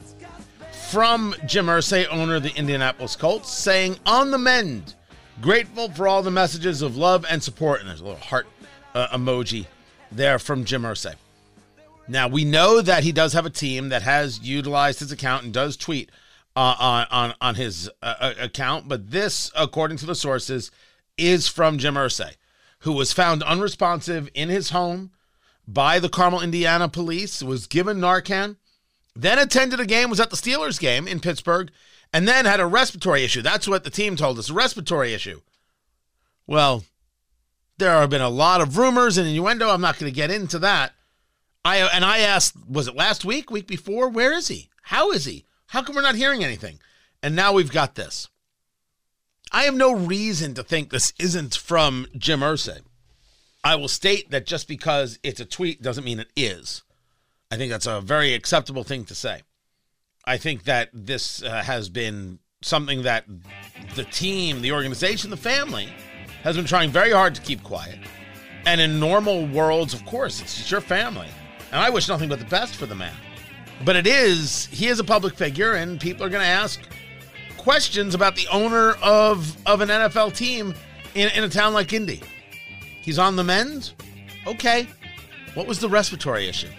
from 0.90 1.36
Jim 1.46 1.66
Irsay, 1.66 2.08
owner 2.10 2.34
of 2.34 2.42
the 2.42 2.52
Indianapolis 2.56 3.14
Colts, 3.14 3.52
saying, 3.52 4.00
On 4.04 4.32
the 4.32 4.38
mend, 4.38 4.96
grateful 5.40 5.88
for 5.90 6.08
all 6.08 6.20
the 6.20 6.32
messages 6.32 6.82
of 6.82 6.96
love 6.96 7.24
and 7.30 7.40
support. 7.40 7.78
And 7.78 7.88
there's 7.88 8.00
a 8.00 8.04
little 8.04 8.18
heart 8.18 8.48
uh, 8.92 9.06
emoji 9.16 9.66
there 10.10 10.40
from 10.40 10.64
Jim 10.64 10.82
Irsay. 10.82 11.14
Now, 12.08 12.26
we 12.26 12.44
know 12.44 12.80
that 12.80 13.04
he 13.04 13.12
does 13.12 13.34
have 13.34 13.46
a 13.46 13.50
team 13.50 13.90
that 13.90 14.02
has 14.02 14.40
utilized 14.40 14.98
his 14.98 15.12
account 15.12 15.44
and 15.44 15.52
does 15.54 15.76
tweet 15.76 16.10
uh, 16.56 17.04
on 17.10 17.34
on 17.40 17.54
his 17.54 17.90
uh, 18.02 18.14
uh, 18.18 18.34
account, 18.40 18.88
but 18.88 19.10
this, 19.10 19.50
according 19.54 19.98
to 19.98 20.06
the 20.06 20.14
sources, 20.14 20.70
is 21.18 21.46
from 21.46 21.78
Jim 21.78 21.94
Irsay, 21.94 22.36
who 22.80 22.92
was 22.92 23.12
found 23.12 23.42
unresponsive 23.42 24.28
in 24.34 24.48
his 24.48 24.70
home 24.70 25.10
by 25.68 25.98
the 25.98 26.08
Carmel, 26.08 26.40
Indiana 26.40 26.88
police, 26.88 27.42
was 27.42 27.66
given 27.66 27.98
Narcan, 27.98 28.56
then 29.14 29.38
attended 29.38 29.80
a 29.80 29.86
game, 29.86 30.10
was 30.10 30.20
at 30.20 30.30
the 30.30 30.36
Steelers 30.36 30.80
game 30.80 31.06
in 31.06 31.20
Pittsburgh, 31.20 31.70
and 32.12 32.26
then 32.26 32.44
had 32.44 32.60
a 32.60 32.66
respiratory 32.66 33.24
issue. 33.24 33.42
That's 33.42 33.68
what 33.68 33.84
the 33.84 33.90
team 33.90 34.16
told 34.16 34.38
us, 34.38 34.48
a 34.48 34.54
respiratory 34.54 35.12
issue. 35.12 35.40
Well, 36.46 36.84
there 37.78 37.90
have 37.90 38.10
been 38.10 38.22
a 38.22 38.28
lot 38.28 38.60
of 38.60 38.78
rumors 38.78 39.18
and 39.18 39.26
innuendo. 39.26 39.68
I'm 39.68 39.80
not 39.80 39.98
going 39.98 40.10
to 40.10 40.16
get 40.16 40.30
into 40.30 40.58
that. 40.60 40.92
I 41.64 41.78
and 41.78 42.04
I 42.04 42.18
asked, 42.18 42.54
was 42.68 42.86
it 42.86 42.94
last 42.94 43.24
week, 43.24 43.50
week 43.50 43.66
before? 43.66 44.08
Where 44.08 44.32
is 44.32 44.48
he? 44.48 44.70
How 44.82 45.10
is 45.10 45.24
he? 45.24 45.45
How 45.68 45.82
come 45.82 45.96
we're 45.96 46.02
not 46.02 46.14
hearing 46.14 46.44
anything? 46.44 46.78
And 47.22 47.34
now 47.34 47.52
we've 47.52 47.72
got 47.72 47.94
this. 47.94 48.28
I 49.52 49.64
have 49.64 49.74
no 49.74 49.94
reason 49.94 50.54
to 50.54 50.62
think 50.62 50.90
this 50.90 51.12
isn't 51.18 51.56
from 51.56 52.06
Jim 52.16 52.40
Irsay. 52.40 52.80
I 53.62 53.76
will 53.76 53.88
state 53.88 54.30
that 54.30 54.46
just 54.46 54.68
because 54.68 55.18
it's 55.22 55.40
a 55.40 55.44
tweet 55.44 55.82
doesn't 55.82 56.04
mean 56.04 56.20
it 56.20 56.30
is. 56.36 56.82
I 57.50 57.56
think 57.56 57.70
that's 57.70 57.86
a 57.86 58.00
very 58.00 58.34
acceptable 58.34 58.84
thing 58.84 59.04
to 59.06 59.14
say. 59.14 59.42
I 60.24 60.36
think 60.36 60.64
that 60.64 60.90
this 60.92 61.42
uh, 61.42 61.62
has 61.62 61.88
been 61.88 62.40
something 62.62 63.02
that 63.02 63.24
the 63.94 64.04
team, 64.04 64.60
the 64.62 64.72
organization, 64.72 65.30
the 65.30 65.36
family 65.36 65.88
has 66.42 66.56
been 66.56 66.64
trying 66.64 66.90
very 66.90 67.12
hard 67.12 67.34
to 67.36 67.40
keep 67.40 67.62
quiet. 67.62 67.98
And 68.66 68.80
in 68.80 68.98
normal 68.98 69.46
worlds, 69.46 69.94
of 69.94 70.04
course, 70.04 70.40
it's 70.40 70.70
your 70.70 70.80
family. 70.80 71.28
And 71.70 71.80
I 71.80 71.90
wish 71.90 72.08
nothing 72.08 72.28
but 72.28 72.40
the 72.40 72.44
best 72.46 72.74
for 72.74 72.86
the 72.86 72.94
man. 72.94 73.14
But 73.84 73.96
it 73.96 74.06
is, 74.06 74.66
he 74.66 74.86
is 74.86 75.00
a 75.00 75.04
public 75.04 75.34
figure, 75.34 75.74
and 75.74 76.00
people 76.00 76.24
are 76.24 76.28
going 76.28 76.42
to 76.42 76.48
ask 76.48 76.80
questions 77.56 78.14
about 78.14 78.36
the 78.36 78.46
owner 78.48 78.92
of, 79.02 79.56
of 79.66 79.80
an 79.80 79.88
NFL 79.88 80.34
team 80.34 80.74
in, 81.14 81.30
in 81.30 81.44
a 81.44 81.48
town 81.48 81.72
like 81.72 81.92
Indy. 81.92 82.22
He's 83.02 83.18
on 83.18 83.36
the 83.36 83.44
mend? 83.44 83.92
Okay. 84.46 84.88
What 85.54 85.66
was 85.66 85.78
the 85.78 85.88
respiratory 85.88 86.48
issue? 86.48 86.70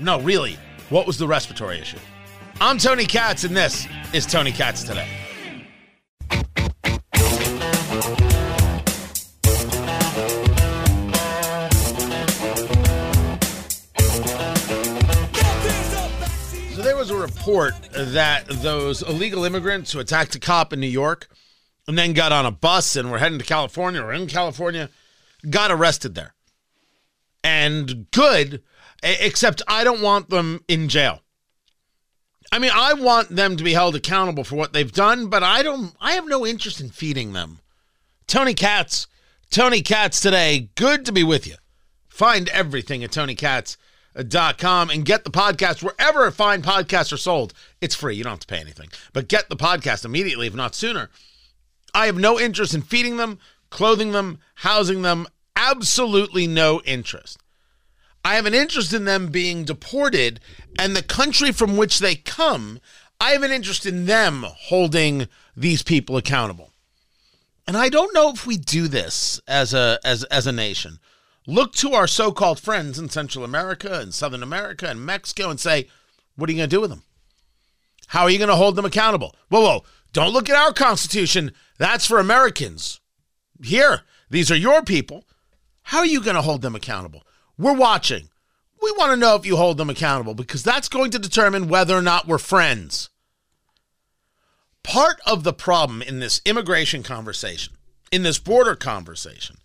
No, 0.00 0.20
really, 0.20 0.58
what 0.90 1.06
was 1.06 1.18
the 1.18 1.26
respiratory 1.26 1.78
issue? 1.78 1.98
I'm 2.60 2.78
Tony 2.78 3.04
Katz, 3.04 3.44
and 3.44 3.56
this 3.56 3.86
is 4.12 4.26
Tony 4.26 4.52
Katz 4.52 4.82
Today. 4.84 5.08
Report 17.22 17.74
that 17.92 18.46
those 18.48 19.02
illegal 19.02 19.44
immigrants 19.44 19.92
who 19.92 20.00
attacked 20.00 20.34
a 20.34 20.40
cop 20.40 20.72
in 20.72 20.80
New 20.80 20.86
York 20.86 21.28
and 21.88 21.96
then 21.96 22.12
got 22.12 22.32
on 22.32 22.44
a 22.44 22.50
bus 22.50 22.96
and 22.96 23.10
were 23.10 23.18
heading 23.18 23.38
to 23.38 23.44
California 23.44 24.02
or 24.02 24.12
in 24.12 24.26
California 24.26 24.90
got 25.48 25.70
arrested 25.70 26.14
there. 26.14 26.34
And 27.42 28.10
good, 28.10 28.62
except 29.02 29.62
I 29.66 29.84
don't 29.84 30.02
want 30.02 30.30
them 30.30 30.64
in 30.68 30.88
jail. 30.88 31.22
I 32.52 32.58
mean, 32.58 32.70
I 32.74 32.92
want 32.94 33.30
them 33.30 33.56
to 33.56 33.64
be 33.64 33.72
held 33.72 33.96
accountable 33.96 34.44
for 34.44 34.56
what 34.56 34.72
they've 34.72 34.92
done, 34.92 35.28
but 35.28 35.42
I 35.42 35.62
don't 35.62 35.94
I 36.00 36.12
have 36.12 36.28
no 36.28 36.46
interest 36.46 36.80
in 36.80 36.90
feeding 36.90 37.32
them. 37.32 37.60
Tony 38.26 38.54
Katz, 38.54 39.06
Tony 39.50 39.80
Katz 39.80 40.20
today. 40.20 40.68
Good 40.74 41.06
to 41.06 41.12
be 41.12 41.24
with 41.24 41.46
you. 41.46 41.54
Find 42.08 42.48
everything 42.50 43.02
at 43.02 43.12
tonykatz.com 44.16 44.90
and 44.90 45.04
get 45.04 45.24
the 45.24 45.30
podcast 45.30 45.82
wherever 45.82 46.30
fine 46.30 46.62
podcasts 46.62 47.12
are 47.12 47.18
sold. 47.18 47.52
It's 47.80 47.94
free. 47.94 48.16
You 48.16 48.24
don't 48.24 48.32
have 48.32 48.40
to 48.40 48.46
pay 48.46 48.60
anything. 48.60 48.88
But 49.12 49.28
get 49.28 49.48
the 49.48 49.56
podcast 49.56 50.04
immediately, 50.04 50.46
if 50.46 50.54
not 50.54 50.74
sooner. 50.74 51.10
I 51.94 52.06
have 52.06 52.16
no 52.16 52.40
interest 52.40 52.74
in 52.74 52.82
feeding 52.82 53.16
them, 53.16 53.38
clothing 53.70 54.12
them, 54.12 54.38
housing 54.56 55.02
them. 55.02 55.26
Absolutely 55.56 56.46
no 56.46 56.80
interest. 56.84 57.38
I 58.24 58.36
have 58.36 58.46
an 58.46 58.54
interest 58.54 58.92
in 58.92 59.04
them 59.04 59.28
being 59.28 59.64
deported 59.64 60.40
and 60.78 60.94
the 60.94 61.02
country 61.02 61.52
from 61.52 61.76
which 61.76 61.98
they 61.98 62.14
come. 62.14 62.80
I 63.20 63.30
have 63.30 63.42
an 63.42 63.50
interest 63.50 63.84
in 63.84 64.06
them 64.06 64.44
holding 64.46 65.28
these 65.56 65.82
people 65.82 66.16
accountable. 66.16 66.70
And 67.66 67.76
I 67.76 67.88
don't 67.88 68.14
know 68.14 68.30
if 68.30 68.46
we 68.46 68.56
do 68.56 68.88
this 68.88 69.40
as 69.46 69.74
a 69.74 69.98
as 70.04 70.24
as 70.24 70.46
a 70.46 70.52
nation. 70.52 70.98
Look 71.46 71.74
to 71.76 71.92
our 71.92 72.06
so-called 72.06 72.60
friends 72.60 72.98
in 72.98 73.08
Central 73.08 73.44
America 73.44 73.98
and 74.00 74.14
Southern 74.14 74.42
America 74.42 74.88
and 74.88 75.04
Mexico 75.04 75.50
and 75.50 75.58
say, 75.58 75.88
what 76.36 76.48
are 76.48 76.52
you 76.52 76.58
going 76.58 76.70
to 76.70 76.76
do 76.76 76.80
with 76.80 76.90
them? 76.90 77.02
How 78.08 78.22
are 78.22 78.30
you 78.30 78.38
going 78.38 78.48
to 78.48 78.56
hold 78.56 78.76
them 78.76 78.84
accountable? 78.84 79.34
Whoa, 79.48 79.60
whoa. 79.60 79.84
Don't 80.12 80.32
look 80.32 80.48
at 80.48 80.56
our 80.56 80.72
Constitution. 80.72 81.52
That's 81.78 82.06
for 82.06 82.18
Americans. 82.18 83.00
Here, 83.62 84.02
these 84.30 84.50
are 84.50 84.56
your 84.56 84.82
people. 84.82 85.24
How 85.84 85.98
are 85.98 86.06
you 86.06 86.22
going 86.22 86.36
to 86.36 86.42
hold 86.42 86.62
them 86.62 86.76
accountable? 86.76 87.26
We're 87.58 87.72
watching. 87.74 88.28
We 88.82 88.92
want 88.92 89.12
to 89.12 89.16
know 89.16 89.36
if 89.36 89.46
you 89.46 89.56
hold 89.56 89.78
them 89.78 89.90
accountable 89.90 90.34
because 90.34 90.62
that's 90.62 90.88
going 90.88 91.10
to 91.12 91.18
determine 91.18 91.68
whether 91.68 91.96
or 91.96 92.02
not 92.02 92.26
we're 92.26 92.38
friends. 92.38 93.08
Part 94.82 95.20
of 95.26 95.44
the 95.44 95.52
problem 95.52 96.02
in 96.02 96.18
this 96.18 96.40
immigration 96.44 97.02
conversation, 97.02 97.74
in 98.10 98.22
this 98.24 98.38
border 98.38 98.74
conversation, 98.74 99.56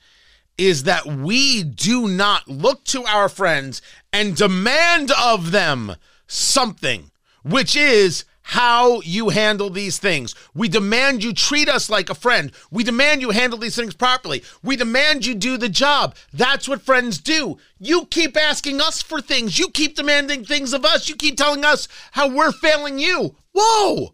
is 0.58 0.84
that 0.84 1.06
we 1.06 1.63
do 1.63 2.08
not 2.08 2.48
look 2.48 2.84
to 2.86 3.04
our 3.06 3.30
friends 3.30 3.82
and 4.12 4.36
demand 4.36 5.12
of 5.22 5.52
them 5.52 5.96
something, 6.28 7.12
which 7.43 7.76
is 7.76 8.26
how 8.41 9.02
you 9.02 9.28
handle 9.28 9.70
these 9.70 10.00
things. 10.00 10.34
We 10.56 10.70
demand 10.70 11.22
you 11.22 11.34
treat 11.34 11.67
us 11.67 11.89
like 11.89 12.10
a 12.10 12.15
friend. 12.15 12.52
We 12.72 12.86
demand 12.86 13.22
you 13.22 13.32
handle 13.32 13.60
these 13.60 13.76
things 13.76 13.93
properly. 13.93 14.41
We 14.63 14.78
demand 14.78 15.26
you 15.26 15.36
do 15.36 15.58
the 15.58 15.67
job. 15.67 16.15
That's 16.32 16.67
what 16.67 16.82
friends 16.82 17.17
do. 17.17 17.58
You 17.78 18.06
keep 18.06 18.38
asking 18.38 18.80
us 18.80 19.02
for 19.02 19.20
things. 19.20 19.60
You 19.60 19.67
keep 19.70 19.98
demanding 19.98 20.46
things 20.46 20.72
of 20.72 20.86
us. 20.86 21.10
You 21.10 21.15
keep 21.15 21.36
telling 21.36 21.65
us 21.65 21.89
how 22.12 22.30
we're 22.30 22.54
failing 22.54 23.00
you. 23.00 23.36
Whoa! 23.54 24.13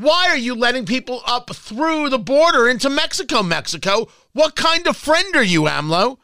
Why 0.00 0.28
are 0.30 0.36
you 0.36 0.54
letting 0.54 0.86
people 0.86 1.20
up 1.26 1.54
through 1.54 2.08
the 2.08 2.18
border 2.18 2.66
into 2.66 2.88
Mexico, 2.88 3.42
Mexico? 3.42 4.08
What 4.32 4.56
kind 4.56 4.86
of 4.86 4.96
friend 4.96 5.36
are 5.36 5.42
you, 5.42 5.64
AMLO? 5.64 6.16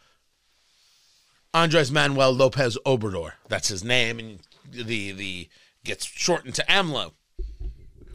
Andres 1.52 1.92
Manuel 1.92 2.32
Lopez 2.32 2.78
Obrador. 2.86 3.32
That's 3.48 3.68
his 3.68 3.84
name, 3.84 4.18
and 4.18 4.38
the 4.70 5.12
the 5.12 5.50
gets 5.84 6.06
shortened 6.06 6.54
to 6.54 6.64
AMLO. 6.70 7.12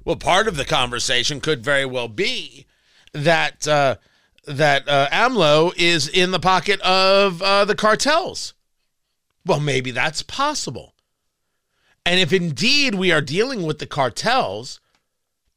Well, 0.04 0.15
part 0.15 0.47
of 0.47 0.58
the 0.58 0.65
conversation 0.65 1.39
could 1.39 1.63
very 1.63 1.86
well 1.86 2.08
be 2.08 2.65
that 3.13 3.67
uh, 3.67 3.97
that 4.47 4.89
uh, 4.89 5.10
AMLO 5.12 5.74
is 5.78 6.08
in 6.08 6.32
the 6.32 6.39
pocket 6.39 6.82
of 6.82 7.39
uh, 7.43 7.65
the 7.65 7.76
cartels. 7.76 8.56
Well, 9.45 9.60
maybe 9.60 9.91
that's 9.91 10.24
possible. 10.24 10.95
And 12.04 12.19
if 12.19 12.34
indeed 12.34 12.95
we 12.95 13.12
are 13.12 13.21
dealing 13.21 13.62
with 13.62 13.78
the 13.78 13.86
cartels, 13.86 14.80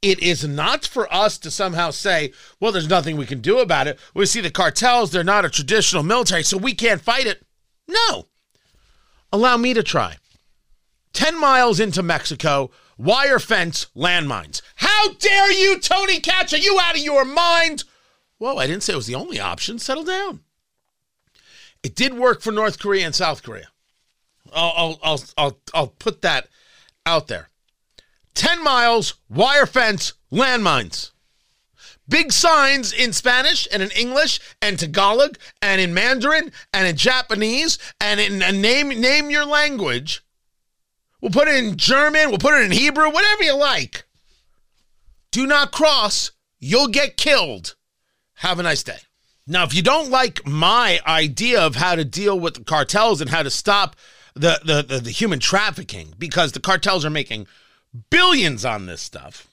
it 0.05 0.23
is 0.23 0.47
not 0.47 0.85
for 0.85 1.13
us 1.13 1.39
to 1.39 1.51
somehow 1.51 1.91
say, 1.91 2.31
well, 2.61 2.71
there's 2.71 2.91
nothing 2.91 3.17
we 3.17 3.25
can 3.25 3.41
do 3.41 3.59
about 3.59 3.87
it. 3.87 3.99
We 4.13 4.27
see 4.27 4.43
the 4.43 4.51
cartels, 4.51 5.11
they're 5.11 5.25
not 5.25 5.47
a 5.47 5.51
traditional 5.51 6.03
military, 6.03 6.43
so 6.43 6.59
we 6.59 6.75
can't 6.75 7.01
fight 7.01 7.27
it. 7.27 7.43
No. 7.89 8.27
Allow 9.33 9.57
me 9.57 9.73
to 9.73 9.83
try. 9.83 10.19
10 11.15 11.41
miles 11.41 11.81
into 11.81 12.03
Mexico, 12.03 12.71
wire 12.99 13.39
fence, 13.39 13.87
landmines. 13.97 14.61
How 14.77 15.15
dare 15.15 15.53
you, 15.53 15.81
Tony 15.81 16.21
Katz? 16.21 16.53
Are 16.53 16.59
you 16.59 16.79
out 16.83 16.97
of 16.97 17.03
your 17.03 17.25
mind? 17.25 17.85
Whoa, 18.37 18.59
I 18.59 18.67
didn't 18.67 18.83
say 18.83 18.93
it 18.93 18.97
was 18.97 19.07
the 19.07 19.15
only 19.15 19.41
option. 19.41 19.79
Settle 19.79 20.05
down. 20.05 20.41
It 21.83 21.97
did 21.97 22.13
work 22.13 22.43
for 22.43 22.53
North 22.53 22.79
Korea 22.79 23.07
and 23.07 23.15
South 23.15 23.43
Korea. 23.43 23.69
I'll, 24.53 24.99
I'll, 25.03 25.25
I'll, 25.39 25.59
I'll 25.73 25.87
put 25.87 26.21
that 26.21 26.49
out 27.07 27.29
there. 27.29 27.49
10 28.35 28.63
miles, 28.63 29.15
wire 29.29 29.67
fence, 29.67 30.15
landmines. 30.33 31.11
Big 32.09 32.33
signs 32.33 32.93
in 32.93 33.13
Spanish 33.13 33.67
and 33.73 33.83
in 33.83 33.91
English 33.93 34.39
and 34.61 34.79
Tagalog 34.79 35.39
and 35.63 35.81
in 35.81 35.95
Mandarin 35.95 36.53
and 36.73 36.87
in 36.87 36.97
Japanese 36.97 37.79
and 38.01 38.21
in 38.21 38.39
name 38.61 38.89
name 38.89 39.31
your 39.31 39.47
language 39.47 40.25
We'll 41.25 41.31
put 41.31 41.49
it 41.49 41.57
in 41.65 41.79
German. 41.79 42.29
We'll 42.29 42.37
put 42.37 42.53
it 42.53 42.67
in 42.67 42.71
Hebrew, 42.71 43.09
whatever 43.09 43.45
you 43.45 43.57
like. 43.57 44.05
Do 45.31 45.47
not 45.47 45.73
cross. 45.73 46.33
You'll 46.59 46.89
get 46.89 47.17
killed. 47.17 47.77
Have 48.35 48.59
a 48.59 48.63
nice 48.63 48.83
day. 48.83 48.99
Now, 49.47 49.65
if 49.65 49.73
you 49.73 49.81
don't 49.81 50.11
like 50.11 50.47
my 50.47 51.01
idea 51.07 51.63
of 51.63 51.77
how 51.77 51.95
to 51.95 52.05
deal 52.05 52.39
with 52.39 52.57
the 52.57 52.65
cartels 52.65 53.23
and 53.23 53.31
how 53.31 53.43
to 53.43 53.49
stop 53.49 53.97
the, 54.35 54.61
the, 54.67 54.83
the, 54.83 55.01
the 55.01 55.11
human 55.11 55.39
trafficking, 55.39 56.13
because 56.19 56.53
the 56.53 56.61
cartels 56.61 57.07
are 57.07 57.11
making 57.11 57.47
billions 58.11 58.65
on 58.65 58.87
this 58.87 59.03
stuff, 59.03 59.49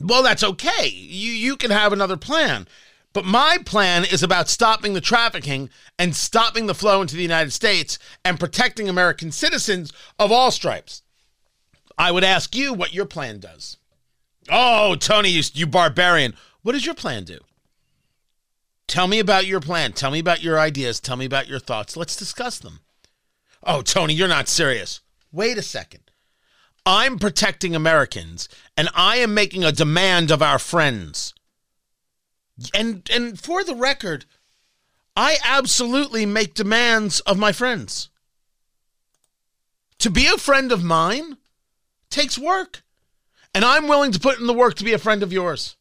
well, 0.00 0.22
that's 0.22 0.44
okay. 0.44 0.88
You, 0.88 1.32
you 1.32 1.56
can 1.56 1.70
have 1.70 1.92
another 1.92 2.16
plan. 2.16 2.66
But 3.12 3.24
my 3.24 3.58
plan 3.64 4.04
is 4.04 4.22
about 4.22 4.48
stopping 4.48 4.94
the 4.94 5.00
trafficking 5.00 5.68
and 5.98 6.14
stopping 6.14 6.66
the 6.66 6.74
flow 6.74 7.02
into 7.02 7.16
the 7.16 7.22
United 7.22 7.52
States 7.52 7.98
and 8.24 8.38
protecting 8.38 8.88
American 8.88 9.32
citizens 9.32 9.92
of 10.18 10.30
all 10.30 10.50
stripes. 10.50 11.02
I 11.98 12.12
would 12.12 12.24
ask 12.24 12.54
you 12.54 12.72
what 12.72 12.94
your 12.94 13.04
plan 13.04 13.40
does. 13.40 13.76
Oh, 14.48 14.94
Tony, 14.94 15.30
you, 15.30 15.42
you 15.52 15.66
barbarian. 15.66 16.34
What 16.62 16.72
does 16.72 16.86
your 16.86 16.94
plan 16.94 17.24
do? 17.24 17.38
Tell 18.86 19.06
me 19.06 19.18
about 19.18 19.46
your 19.46 19.60
plan. 19.60 19.92
Tell 19.92 20.10
me 20.10 20.18
about 20.18 20.42
your 20.42 20.58
ideas. 20.58 20.98
Tell 21.00 21.16
me 21.16 21.24
about 21.24 21.48
your 21.48 21.60
thoughts. 21.60 21.96
Let's 21.96 22.16
discuss 22.16 22.58
them. 22.58 22.80
Oh, 23.62 23.82
Tony, 23.82 24.14
you're 24.14 24.28
not 24.28 24.48
serious. 24.48 25.00
Wait 25.32 25.58
a 25.58 25.62
second. 25.62 26.09
I'm 26.86 27.18
protecting 27.18 27.74
Americans 27.74 28.48
and 28.76 28.88
I 28.94 29.16
am 29.16 29.34
making 29.34 29.64
a 29.64 29.72
demand 29.72 30.30
of 30.30 30.42
our 30.42 30.58
friends 30.58 31.34
and 32.74 33.08
and 33.12 33.40
for 33.40 33.64
the 33.64 33.74
record, 33.74 34.26
I 35.16 35.38
absolutely 35.44 36.26
make 36.26 36.54
demands 36.54 37.20
of 37.20 37.38
my 37.38 37.52
friends. 37.52 38.10
To 39.98 40.10
be 40.10 40.26
a 40.26 40.38
friend 40.38 40.72
of 40.72 40.84
mine 40.84 41.36
takes 42.08 42.38
work. 42.38 42.82
And 43.52 43.64
I'm 43.64 43.88
willing 43.88 44.12
to 44.12 44.20
put 44.20 44.38
in 44.38 44.46
the 44.46 44.54
work 44.54 44.74
to 44.76 44.84
be 44.84 44.92
a 44.92 44.98
friend 44.98 45.22
of 45.22 45.32
yours. 45.32 45.76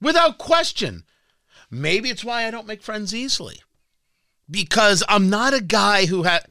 Without 0.00 0.38
question. 0.38 1.04
Maybe 1.70 2.08
it's 2.08 2.24
why 2.24 2.46
I 2.46 2.50
don't 2.52 2.68
make 2.68 2.82
friends 2.82 3.12
easily. 3.12 3.60
Because 4.48 5.02
I'm 5.08 5.28
not 5.28 5.54
a 5.54 5.60
guy 5.60 6.06
who 6.06 6.22
had 6.22 6.46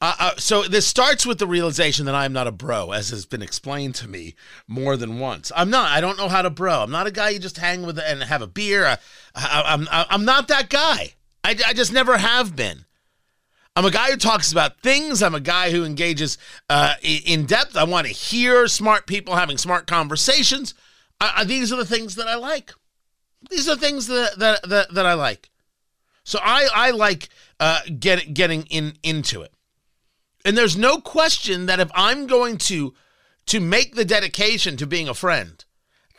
uh, 0.00 0.14
uh, 0.18 0.30
so 0.36 0.62
this 0.64 0.86
starts 0.86 1.24
with 1.24 1.38
the 1.38 1.46
realization 1.46 2.06
that 2.06 2.14
I 2.14 2.24
am 2.24 2.32
not 2.32 2.46
a 2.46 2.52
bro, 2.52 2.90
as 2.90 3.10
has 3.10 3.24
been 3.24 3.42
explained 3.42 3.94
to 3.96 4.08
me 4.08 4.34
more 4.68 4.96
than 4.96 5.18
once. 5.18 5.50
I'm 5.54 5.70
not. 5.70 5.90
I 5.90 6.00
don't 6.00 6.18
know 6.18 6.28
how 6.28 6.42
to 6.42 6.50
bro. 6.50 6.82
I'm 6.82 6.90
not 6.90 7.06
a 7.06 7.10
guy 7.10 7.30
you 7.30 7.38
just 7.38 7.56
hang 7.56 7.86
with 7.86 7.98
and 7.98 8.22
have 8.22 8.42
a 8.42 8.46
beer. 8.46 8.98
I, 9.34 9.72
am 9.72 9.88
I'm, 9.90 10.06
I'm 10.10 10.24
not 10.24 10.48
that 10.48 10.68
guy. 10.68 11.14
I, 11.42 11.56
I 11.66 11.72
just 11.72 11.92
never 11.92 12.18
have 12.18 12.54
been. 12.54 12.84
I'm 13.76 13.84
a 13.84 13.90
guy 13.90 14.10
who 14.10 14.16
talks 14.16 14.52
about 14.52 14.80
things. 14.80 15.22
I'm 15.22 15.34
a 15.34 15.40
guy 15.40 15.70
who 15.70 15.84
engages 15.84 16.38
uh, 16.68 16.94
in 17.02 17.46
depth. 17.46 17.76
I 17.76 17.84
want 17.84 18.06
to 18.06 18.12
hear 18.12 18.68
smart 18.68 19.06
people 19.06 19.34
having 19.34 19.58
smart 19.58 19.86
conversations. 19.86 20.74
Uh, 21.20 21.44
these 21.44 21.72
are 21.72 21.76
the 21.76 21.86
things 21.86 22.14
that 22.16 22.28
I 22.28 22.36
like. 22.36 22.72
These 23.50 23.68
are 23.68 23.74
the 23.74 23.80
things 23.80 24.06
that 24.08 24.38
that 24.38 24.68
that, 24.68 24.94
that 24.94 25.06
I 25.06 25.14
like. 25.14 25.50
So 26.24 26.38
I 26.42 26.68
I 26.74 26.90
like 26.90 27.30
uh, 27.58 27.80
get, 27.98 28.34
getting 28.34 28.64
in 28.64 28.94
into 29.02 29.42
it. 29.42 29.53
And 30.44 30.56
there's 30.56 30.76
no 30.76 31.00
question 31.00 31.66
that 31.66 31.80
if 31.80 31.90
I'm 31.94 32.26
going 32.26 32.58
to 32.58 32.94
to 33.46 33.60
make 33.60 33.94
the 33.94 34.04
dedication 34.04 34.76
to 34.78 34.86
being 34.86 35.08
a 35.08 35.14
friend, 35.14 35.64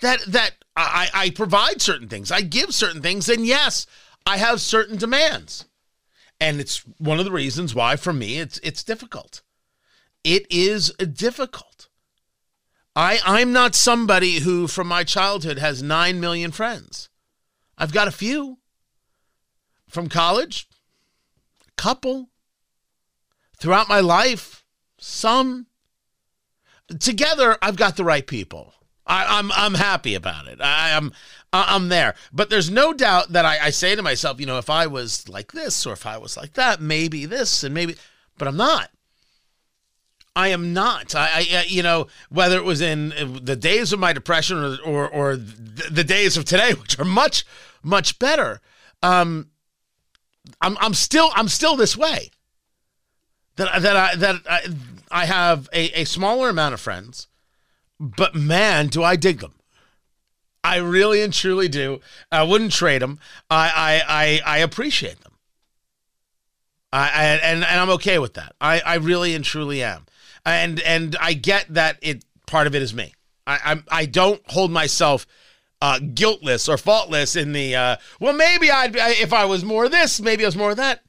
that 0.02 0.20
that 0.28 0.52
I, 0.76 1.10
I 1.14 1.30
provide 1.30 1.82
certain 1.82 2.10
things, 2.10 2.32
I 2.32 2.42
give 2.42 2.74
certain 2.74 3.02
things, 3.02 3.30
and 3.30 3.46
yes, 3.46 3.86
I 4.26 4.38
have 4.38 4.62
certain 4.62 4.98
demands. 4.98 5.66
And 6.40 6.60
it's 6.60 6.80
one 6.98 7.20
of 7.20 7.26
the 7.26 7.32
reasons 7.32 7.74
why 7.74 7.96
for 7.96 8.14
me 8.14 8.40
it's 8.40 8.60
it's 8.60 8.84
difficult. 8.84 9.42
it 10.24 10.46
is 10.50 10.90
difficult. 10.92 11.88
I 12.96 13.20
I'm 13.26 13.54
not 13.54 13.76
somebody 13.76 14.40
who 14.40 14.68
from 14.68 14.88
my 14.88 15.04
childhood 15.04 15.60
has 15.60 15.84
9 15.84 16.20
million 16.20 16.52
friends. 16.52 17.10
I've 17.78 17.94
got 17.94 18.08
a 18.08 18.12
few. 18.12 18.58
From 19.88 20.10
college, 20.10 20.68
couple. 21.78 22.30
Throughout 23.58 23.90
my 23.90 24.00
life, 24.00 24.66
some. 24.98 25.68
Together, 27.00 27.58
I've 27.62 27.78
got 27.78 27.98
the 27.98 28.04
right 28.04 28.26
people. 28.26 28.74
I, 29.08 29.40
am 29.40 29.52
I'm, 29.52 29.58
I'm 29.58 29.74
happy 29.76 30.16
about 30.16 30.48
it. 30.48 30.60
I, 30.62 30.92
am 30.92 31.12
I'm 31.54 31.90
there. 31.90 32.16
But 32.34 32.50
there's 32.50 32.70
no 32.70 32.94
doubt 32.94 33.32
that 33.34 33.46
I, 33.46 33.66
I 33.66 33.70
say 33.70 33.96
to 33.96 34.02
myself, 34.02 34.40
you 34.40 34.46
know, 34.46 34.58
if 34.58 34.70
I 34.70 34.88
was 34.88 35.30
like 35.30 35.52
this 35.52 35.86
or 35.86 35.94
if 35.94 36.06
I 36.06 36.18
was 36.18 36.36
like 36.36 36.54
that, 36.54 36.82
maybe 36.82 37.26
this 37.26 37.64
and 37.64 37.74
maybe, 37.74 37.96
but 38.38 38.48
I'm 38.48 38.58
not. 38.58 38.90
I 40.36 40.50
am 40.50 40.74
not. 40.74 41.16
I, 41.16 41.48
I, 41.50 41.66
you 41.68 41.82
know, 41.82 42.08
whether 42.30 42.58
it 42.58 42.66
was 42.66 42.82
in 42.82 43.14
the 43.42 43.56
days 43.56 43.94
of 43.94 44.00
my 44.00 44.12
depression 44.12 44.58
or 44.58 44.78
or, 44.86 45.08
or 45.08 45.36
the 45.38 46.04
days 46.04 46.36
of 46.36 46.44
today, 46.44 46.74
which 46.80 47.00
are 47.00 47.06
much 47.06 47.46
much 47.84 48.20
better. 48.20 48.60
Um, 49.02 49.50
I'm 50.60 50.78
I'm 50.82 50.94
still 50.94 51.32
I'm 51.36 51.48
still 51.48 51.78
this 51.78 51.96
way. 51.96 52.32
That 53.56 53.82
that 53.82 53.96
I 53.96 54.16
that 54.16 54.36
I, 54.50 54.62
I 55.12 55.26
have 55.26 55.70
a, 55.74 56.02
a 56.02 56.06
smaller 56.06 56.50
amount 56.50 56.74
of 56.74 56.82
friends, 56.82 57.28
but 58.00 58.36
man, 58.36 58.88
do 58.88 59.04
I 59.04 59.16
dig 59.16 59.40
them. 59.40 59.54
I 60.64 60.78
really 60.78 61.22
and 61.22 61.32
truly 61.32 61.68
do. 61.68 62.02
I 62.32 62.44
wouldn't 62.44 62.72
trade 62.72 63.02
them. 63.02 63.20
I 63.50 64.02
I 64.08 64.42
I, 64.46 64.56
I 64.56 64.58
appreciate 64.60 65.22
them. 65.22 65.34
I, 66.92 67.10
I 67.10 67.26
and 67.26 67.64
and 67.64 67.80
I'm 67.80 67.90
okay 67.92 68.20
with 68.20 68.34
that. 68.34 68.56
I 68.60 68.82
I 68.82 68.96
really 68.96 69.36
and 69.36 69.46
truly 69.46 69.84
am 69.84 70.06
and 70.46 70.80
and 70.82 71.16
I 71.20 71.34
get 71.34 71.66
that 71.70 71.98
it 72.02 72.24
part 72.48 72.68
of 72.68 72.76
it 72.76 72.82
is 72.82 72.94
me. 72.94 73.14
I 73.48 73.60
I'm, 73.66 73.84
I 73.90 74.06
don't 74.06 74.42
hold 74.52 74.72
myself 74.72 75.26
uh, 75.82 76.00
guiltless 76.00 76.70
or 76.70 76.78
faultless 76.78 77.36
in 77.36 77.52
the 77.52 77.76
uh, 77.76 77.96
well 78.20 78.34
maybe 78.34 78.72
I'd 78.72 78.96
if 78.96 79.34
I 79.34 79.46
was 79.46 79.64
more 79.64 79.90
this 79.90 80.22
maybe 80.22 80.44
I 80.46 80.48
was 80.48 80.56
more 80.56 80.76
that. 80.76 81.02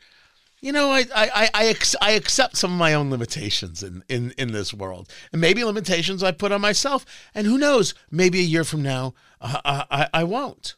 You 0.66 0.72
know, 0.72 0.90
I 0.90 1.06
I 1.14 1.48
I, 1.54 1.76
I 2.02 2.10
accept 2.14 2.56
some 2.56 2.72
of 2.72 2.76
my 2.76 2.92
own 2.92 3.08
limitations 3.08 3.84
in, 3.84 4.02
in 4.08 4.32
in 4.36 4.50
this 4.50 4.74
world, 4.74 5.08
and 5.30 5.40
maybe 5.40 5.62
limitations 5.62 6.24
I 6.24 6.32
put 6.32 6.50
on 6.50 6.60
myself. 6.60 7.06
And 7.36 7.46
who 7.46 7.56
knows? 7.56 7.94
Maybe 8.10 8.40
a 8.40 8.42
year 8.42 8.64
from 8.64 8.82
now, 8.82 9.14
uh, 9.40 9.60
I 9.64 10.08
I 10.12 10.24
won't. 10.24 10.74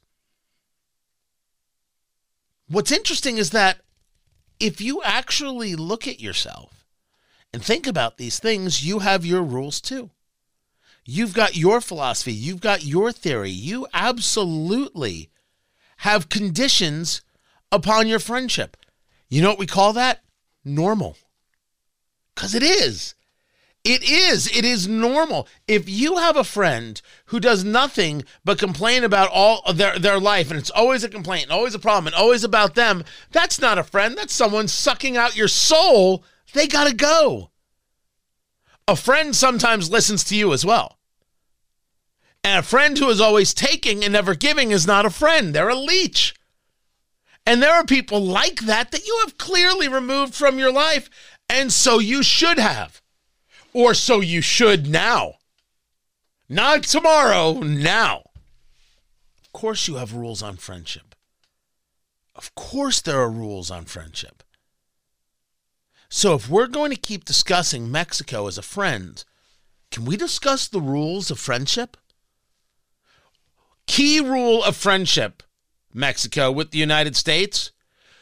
What's 2.68 2.92
interesting 2.92 3.38
is 3.38 3.48
that 3.52 3.78
if 4.60 4.78
you 4.78 5.02
actually 5.04 5.74
look 5.74 6.06
at 6.06 6.20
yourself 6.20 6.84
and 7.54 7.64
think 7.64 7.86
about 7.86 8.18
these 8.18 8.38
things, 8.38 8.84
you 8.84 8.98
have 8.98 9.24
your 9.24 9.42
rules 9.42 9.80
too. 9.80 10.10
You've 11.06 11.32
got 11.32 11.56
your 11.56 11.80
philosophy, 11.80 12.34
you've 12.34 12.60
got 12.60 12.84
your 12.84 13.10
theory. 13.10 13.52
You 13.52 13.86
absolutely 13.94 15.30
have 16.04 16.28
conditions 16.28 17.22
upon 17.72 18.06
your 18.06 18.18
friendship. 18.18 18.76
You 19.28 19.42
know 19.42 19.50
what 19.50 19.58
we 19.58 19.66
call 19.66 19.92
that? 19.94 20.22
Normal. 20.64 21.16
Because 22.34 22.54
it 22.54 22.62
is. 22.62 23.14
It 23.84 24.02
is. 24.02 24.54
It 24.56 24.64
is 24.64 24.88
normal. 24.88 25.48
If 25.66 25.88
you 25.88 26.16
have 26.16 26.36
a 26.36 26.44
friend 26.44 27.00
who 27.26 27.40
does 27.40 27.64
nothing 27.64 28.24
but 28.44 28.58
complain 28.58 29.04
about 29.04 29.30
all 29.32 29.62
their, 29.72 29.98
their 29.98 30.18
life, 30.18 30.50
and 30.50 30.58
it's 30.58 30.70
always 30.70 31.04
a 31.04 31.08
complaint, 31.08 31.50
always 31.50 31.74
a 31.74 31.78
problem, 31.78 32.08
and 32.08 32.14
always 32.14 32.44
about 32.44 32.74
them, 32.74 33.04
that's 33.30 33.60
not 33.60 33.78
a 33.78 33.84
friend. 33.84 34.16
That's 34.16 34.34
someone 34.34 34.68
sucking 34.68 35.16
out 35.16 35.36
your 35.36 35.48
soul 35.48 36.24
they 36.52 36.66
got 36.66 36.88
to 36.88 36.94
go. 36.94 37.50
A 38.86 38.96
friend 38.96 39.36
sometimes 39.36 39.90
listens 39.90 40.24
to 40.24 40.36
you 40.36 40.52
as 40.52 40.64
well. 40.64 40.98
And 42.42 42.60
a 42.60 42.62
friend 42.62 42.96
who 42.96 43.08
is 43.10 43.20
always 43.20 43.52
taking 43.52 44.02
and 44.02 44.12
never 44.12 44.34
giving 44.34 44.70
is 44.70 44.86
not 44.86 45.04
a 45.04 45.10
friend, 45.10 45.54
they're 45.54 45.68
a 45.68 45.74
leech. 45.74 46.34
And 47.48 47.62
there 47.62 47.72
are 47.72 47.84
people 47.84 48.20
like 48.20 48.60
that 48.66 48.90
that 48.90 49.06
you 49.06 49.20
have 49.24 49.38
clearly 49.38 49.88
removed 49.88 50.34
from 50.34 50.58
your 50.58 50.70
life. 50.70 51.08
And 51.48 51.72
so 51.72 51.98
you 51.98 52.22
should 52.22 52.58
have. 52.58 53.00
Or 53.72 53.94
so 53.94 54.20
you 54.20 54.42
should 54.42 54.86
now. 54.86 55.36
Not 56.46 56.82
tomorrow, 56.82 57.54
now. 57.54 58.24
Of 59.42 59.50
course, 59.54 59.88
you 59.88 59.94
have 59.94 60.12
rules 60.12 60.42
on 60.42 60.58
friendship. 60.58 61.14
Of 62.36 62.54
course, 62.54 63.00
there 63.00 63.18
are 63.18 63.30
rules 63.30 63.70
on 63.70 63.86
friendship. 63.86 64.42
So 66.10 66.34
if 66.34 66.50
we're 66.50 66.66
going 66.66 66.90
to 66.90 67.00
keep 67.00 67.24
discussing 67.24 67.90
Mexico 67.90 68.46
as 68.46 68.58
a 68.58 68.62
friend, 68.62 69.24
can 69.90 70.04
we 70.04 70.18
discuss 70.18 70.68
the 70.68 70.82
rules 70.82 71.30
of 71.30 71.38
friendship? 71.38 71.96
Key 73.86 74.20
rule 74.20 74.62
of 74.62 74.76
friendship, 74.76 75.42
Mexico 75.92 76.50
with 76.50 76.70
the 76.70 76.78
United 76.78 77.16
States. 77.16 77.72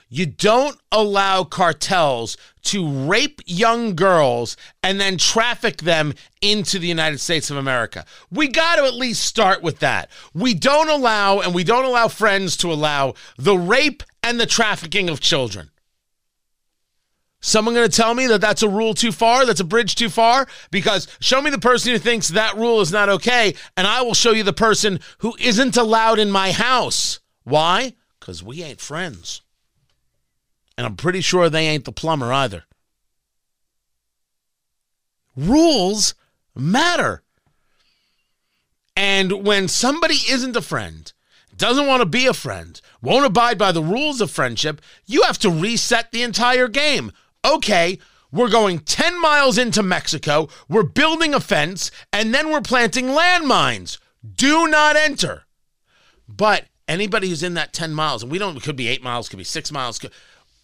You 0.08 0.26
don't 0.26 0.78
allow 0.92 1.42
cartels 1.42 2.36
to 2.62 2.88
rape 2.88 3.40
young 3.44 3.96
girls 3.96 4.56
and 4.82 5.00
then 5.00 5.18
traffic 5.18 5.78
them 5.78 6.14
into 6.40 6.78
the 6.78 6.86
United 6.86 7.18
States 7.18 7.50
of 7.50 7.56
America. 7.56 8.04
We 8.30 8.48
got 8.48 8.76
to 8.76 8.84
at 8.84 8.94
least 8.94 9.24
start 9.24 9.62
with 9.62 9.80
that. 9.80 10.10
We 10.32 10.54
don't 10.54 10.88
allow, 10.88 11.40
and 11.40 11.54
we 11.54 11.64
don't 11.64 11.84
allow 11.84 12.06
friends 12.06 12.56
to 12.58 12.72
allow 12.72 13.14
the 13.36 13.56
rape 13.56 14.04
and 14.22 14.38
the 14.38 14.46
trafficking 14.46 15.08
of 15.08 15.20
children. 15.20 15.70
Someone 17.40 17.74
going 17.74 17.88
to 17.88 17.96
tell 17.96 18.14
me 18.14 18.26
that 18.28 18.40
that's 18.40 18.62
a 18.62 18.68
rule 18.68 18.94
too 18.94 19.12
far, 19.12 19.44
that's 19.44 19.60
a 19.60 19.64
bridge 19.64 19.94
too 19.94 20.08
far? 20.08 20.46
Because 20.70 21.06
show 21.20 21.40
me 21.40 21.50
the 21.50 21.58
person 21.58 21.92
who 21.92 21.98
thinks 21.98 22.28
that 22.28 22.56
rule 22.56 22.80
is 22.80 22.90
not 22.90 23.08
okay, 23.08 23.54
and 23.76 23.86
I 23.86 24.02
will 24.02 24.14
show 24.14 24.32
you 24.32 24.42
the 24.42 24.52
person 24.52 25.00
who 25.18 25.36
isn't 25.38 25.76
allowed 25.76 26.18
in 26.18 26.30
my 26.30 26.52
house. 26.52 27.20
Why? 27.46 27.94
Because 28.18 28.42
we 28.42 28.62
ain't 28.62 28.80
friends. 28.80 29.40
And 30.76 30.84
I'm 30.84 30.96
pretty 30.96 31.20
sure 31.20 31.48
they 31.48 31.68
ain't 31.68 31.84
the 31.84 31.92
plumber 31.92 32.32
either. 32.32 32.64
Rules 35.36 36.14
matter. 36.54 37.22
And 38.96 39.46
when 39.46 39.68
somebody 39.68 40.16
isn't 40.28 40.56
a 40.56 40.62
friend, 40.62 41.12
doesn't 41.56 41.86
want 41.86 42.00
to 42.00 42.06
be 42.06 42.26
a 42.26 42.34
friend, 42.34 42.80
won't 43.00 43.24
abide 43.24 43.58
by 43.58 43.70
the 43.70 43.82
rules 43.82 44.20
of 44.20 44.30
friendship, 44.30 44.80
you 45.06 45.22
have 45.22 45.38
to 45.38 45.50
reset 45.50 46.10
the 46.10 46.22
entire 46.22 46.68
game 46.68 47.12
okay, 47.46 47.98
we're 48.32 48.50
going 48.50 48.80
10 48.80 49.20
miles 49.20 49.56
into 49.56 49.82
Mexico, 49.82 50.48
we're 50.68 50.82
building 50.82 51.32
a 51.32 51.40
fence, 51.40 51.90
and 52.12 52.34
then 52.34 52.50
we're 52.50 52.60
planting 52.60 53.06
landmines. 53.06 53.98
Do 54.34 54.66
not 54.66 54.96
enter. 54.96 55.44
But 56.28 56.64
anybody 56.88 57.28
who's 57.28 57.42
in 57.42 57.54
that 57.54 57.72
10 57.72 57.92
miles, 57.92 58.22
and 58.22 58.30
we 58.30 58.38
don't, 58.38 58.62
could 58.62 58.76
be 58.76 58.88
eight 58.88 59.02
miles, 59.02 59.28
could 59.28 59.38
be 59.38 59.44
six 59.44 59.72
miles, 59.72 59.98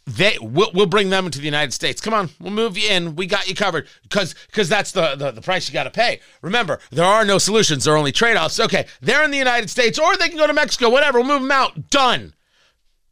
they 0.07 0.37
we'll, 0.41 0.71
we'll 0.75 0.87
bring 0.87 1.11
them 1.11 1.27
into 1.27 1.39
the 1.39 1.45
United 1.45 1.73
States. 1.73 2.01
Come 2.01 2.15
on, 2.15 2.31
we'll 2.41 2.51
move 2.51 2.77
you 2.77 2.89
in. 2.91 3.15
We 3.15 3.27
got 3.27 3.49
you 3.49 3.55
covered 3.55 3.87
because 4.03 4.35
because 4.49 4.69
that's 4.69 4.91
the, 4.91 5.15
the 5.15 5.31
the 5.31 5.41
price 5.41 5.69
you 5.69 5.73
got 5.73 5.85
to 5.85 5.91
pay. 5.91 6.21
Remember, 6.43 6.81
there 6.91 7.05
are 7.05 7.25
no 7.25 7.39
solutions. 7.39 7.85
There 7.85 7.95
are 7.95 7.99
only 7.99 8.11
trade 8.11 8.37
offs. 8.37 8.59
Okay, 8.59 8.87
they're 9.01 9.23
in 9.23 9.31
the 9.31 9.39
United 9.39 9.71
States, 9.71 10.01
or 10.01 10.17
they 10.17 10.29
can 10.29 10.39
go 10.39 10.47
to 10.49 10.53
Mexico. 10.53 10.91
Whatever, 10.91 11.21
we'll 11.21 11.29
move 11.29 11.43
them 11.43 11.53
out. 11.53 11.91
Done. 11.91 12.35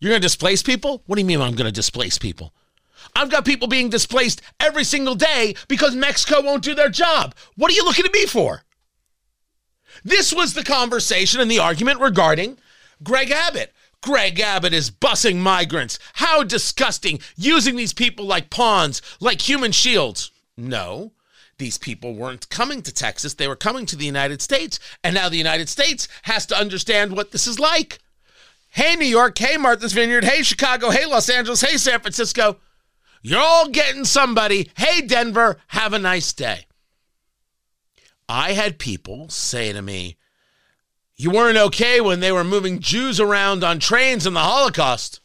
You're 0.00 0.14
to 0.14 0.20
displace 0.20 0.62
people? 0.62 1.02
What 1.06 1.16
do 1.16 1.20
you 1.20 1.26
mean 1.26 1.40
I'm 1.40 1.54
to 1.54 1.70
displace 1.70 2.18
people? 2.18 2.54
I've 3.14 3.30
got 3.30 3.44
people 3.44 3.68
being 3.68 3.90
displaced 3.90 4.40
every 4.58 4.84
single 4.84 5.14
day 5.14 5.54
because 5.68 5.94
Mexico 5.94 6.42
won't 6.42 6.64
do 6.64 6.74
their 6.74 6.88
job. 6.88 7.34
What 7.56 7.70
are 7.70 7.74
you 7.74 7.84
looking 7.84 8.06
at 8.06 8.12
me 8.12 8.26
for? 8.26 8.62
This 10.04 10.32
was 10.32 10.54
the 10.54 10.64
conversation 10.64 11.40
and 11.40 11.50
the 11.50 11.58
argument 11.58 12.00
regarding 12.00 12.58
Greg 13.02 13.30
Abbott. 13.30 13.72
Greg 14.02 14.40
Abbott 14.40 14.72
is 14.72 14.90
busing 14.90 15.36
migrants. 15.36 15.98
How 16.14 16.42
disgusting. 16.42 17.20
Using 17.36 17.76
these 17.76 17.92
people 17.92 18.24
like 18.24 18.50
pawns, 18.50 19.02
like 19.20 19.42
human 19.42 19.72
shields. 19.72 20.30
No, 20.56 21.12
these 21.58 21.78
people 21.78 22.14
weren't 22.14 22.48
coming 22.48 22.82
to 22.82 22.92
Texas. 22.92 23.34
They 23.34 23.48
were 23.48 23.56
coming 23.56 23.84
to 23.86 23.96
the 23.96 24.06
United 24.06 24.40
States. 24.40 24.78
And 25.04 25.14
now 25.14 25.28
the 25.28 25.36
United 25.36 25.68
States 25.68 26.08
has 26.22 26.46
to 26.46 26.58
understand 26.58 27.12
what 27.12 27.32
this 27.32 27.46
is 27.46 27.58
like. 27.58 27.98
Hey, 28.70 28.96
New 28.96 29.04
York. 29.06 29.36
Hey, 29.36 29.56
Martha's 29.56 29.92
Vineyard. 29.92 30.24
Hey, 30.24 30.42
Chicago. 30.42 30.90
Hey, 30.90 31.04
Los 31.04 31.28
Angeles. 31.28 31.60
Hey, 31.60 31.76
San 31.76 32.00
Francisco. 32.00 32.56
You're 33.22 33.40
all 33.40 33.68
getting 33.68 34.04
somebody. 34.04 34.70
Hey, 34.76 35.02
Denver, 35.02 35.58
have 35.68 35.92
a 35.92 35.98
nice 35.98 36.32
day. 36.32 36.66
I 38.28 38.52
had 38.52 38.78
people 38.78 39.28
say 39.28 39.72
to 39.72 39.82
me, 39.82 40.16
You 41.20 41.30
weren't 41.30 41.58
okay 41.58 42.00
when 42.00 42.20
they 42.20 42.32
were 42.32 42.44
moving 42.44 42.80
Jews 42.80 43.20
around 43.20 43.62
on 43.62 43.78
trains 43.78 44.26
in 44.26 44.32
the 44.32 44.40
Holocaust. 44.40 45.20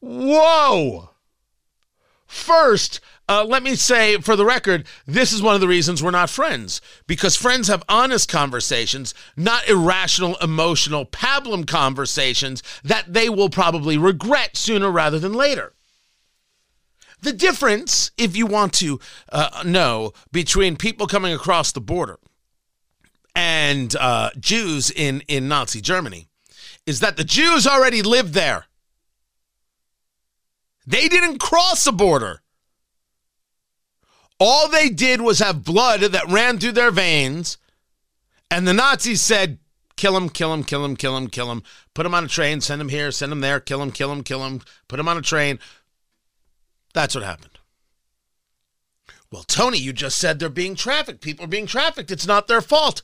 Whoa! 0.00 1.10
First, 2.26 3.00
uh, 3.28 3.44
let 3.44 3.62
me 3.62 3.74
say 3.74 4.16
for 4.16 4.36
the 4.36 4.46
record, 4.46 4.86
this 5.06 5.34
is 5.34 5.42
one 5.42 5.54
of 5.54 5.60
the 5.60 5.68
reasons 5.68 6.02
we're 6.02 6.12
not 6.12 6.30
friends. 6.30 6.80
Because 7.06 7.36
friends 7.36 7.68
have 7.68 7.84
honest 7.86 8.26
conversations, 8.26 9.12
not 9.36 9.68
irrational, 9.68 10.36
emotional, 10.36 11.04
pablum 11.04 11.66
conversations 11.66 12.62
that 12.84 13.12
they 13.12 13.28
will 13.28 13.50
probably 13.50 13.98
regret 13.98 14.56
sooner 14.56 14.90
rather 14.90 15.18
than 15.18 15.34
later. 15.34 15.74
The 17.20 17.34
difference, 17.34 18.12
if 18.16 18.34
you 18.34 18.46
want 18.46 18.72
to 18.74 18.98
uh, 19.30 19.62
know, 19.66 20.14
between 20.32 20.76
people 20.76 21.06
coming 21.06 21.34
across 21.34 21.70
the 21.70 21.82
border 21.82 22.18
and 23.34 23.94
uh, 23.96 24.30
Jews 24.38 24.90
in, 24.90 25.22
in 25.28 25.48
Nazi 25.48 25.80
Germany 25.80 26.28
is 26.86 27.00
that 27.00 27.16
the 27.16 27.24
Jews 27.24 27.66
already 27.66 28.02
lived 28.02 28.34
there. 28.34 28.66
They 30.86 31.08
didn't 31.08 31.38
cross 31.38 31.86
a 31.86 31.92
border. 31.92 32.42
All 34.38 34.68
they 34.68 34.88
did 34.88 35.20
was 35.20 35.38
have 35.38 35.64
blood 35.64 36.00
that 36.00 36.28
ran 36.28 36.58
through 36.58 36.72
their 36.72 36.90
veins, 36.90 37.56
and 38.50 38.68
the 38.68 38.74
Nazis 38.74 39.20
said, 39.20 39.58
kill 39.96 40.16
him, 40.16 40.28
kill 40.28 40.52
him, 40.52 40.64
kill 40.64 40.84
him, 40.84 40.96
kill 40.96 41.16
him, 41.16 41.28
kill 41.28 41.50
him, 41.50 41.62
put 41.94 42.04
him 42.04 42.14
on 42.14 42.24
a 42.24 42.28
train, 42.28 42.60
send 42.60 42.80
him 42.80 42.88
here, 42.88 43.10
send 43.10 43.32
him 43.32 43.40
there, 43.40 43.60
kill 43.60 43.80
him, 43.80 43.92
kill 43.92 44.12
him, 44.12 44.22
kill 44.22 44.44
him, 44.44 44.60
put 44.88 45.00
him 45.00 45.08
on 45.08 45.16
a 45.16 45.22
train. 45.22 45.58
That's 46.92 47.14
what 47.14 47.24
happened. 47.24 47.58
Well, 49.30 49.44
Tony, 49.44 49.78
you 49.78 49.92
just 49.92 50.18
said 50.18 50.38
they're 50.38 50.48
being 50.48 50.76
trafficked. 50.76 51.20
People 51.20 51.46
are 51.46 51.48
being 51.48 51.66
trafficked. 51.66 52.10
It's 52.10 52.26
not 52.26 52.46
their 52.46 52.60
fault. 52.60 53.02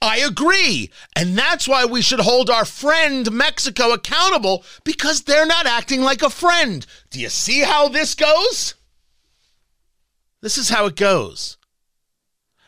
I 0.00 0.18
agree. 0.18 0.90
And 1.14 1.36
that's 1.36 1.66
why 1.66 1.84
we 1.84 2.02
should 2.02 2.20
hold 2.20 2.50
our 2.50 2.64
friend 2.64 3.30
Mexico 3.32 3.92
accountable 3.92 4.64
because 4.84 5.22
they're 5.22 5.46
not 5.46 5.66
acting 5.66 6.02
like 6.02 6.22
a 6.22 6.30
friend. 6.30 6.84
Do 7.10 7.20
you 7.20 7.28
see 7.28 7.60
how 7.60 7.88
this 7.88 8.14
goes? 8.14 8.74
This 10.42 10.58
is 10.58 10.68
how 10.68 10.86
it 10.86 10.96
goes. 10.96 11.56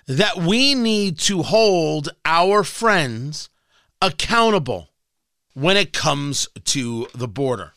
That 0.06 0.38
we 0.38 0.74
need 0.74 1.18
to 1.20 1.42
hold 1.42 2.08
our 2.24 2.64
friends 2.64 3.50
accountable 4.00 4.88
when 5.52 5.76
it 5.76 5.92
comes 5.92 6.48
to 6.64 7.08
the 7.14 7.28
border. 7.28 7.72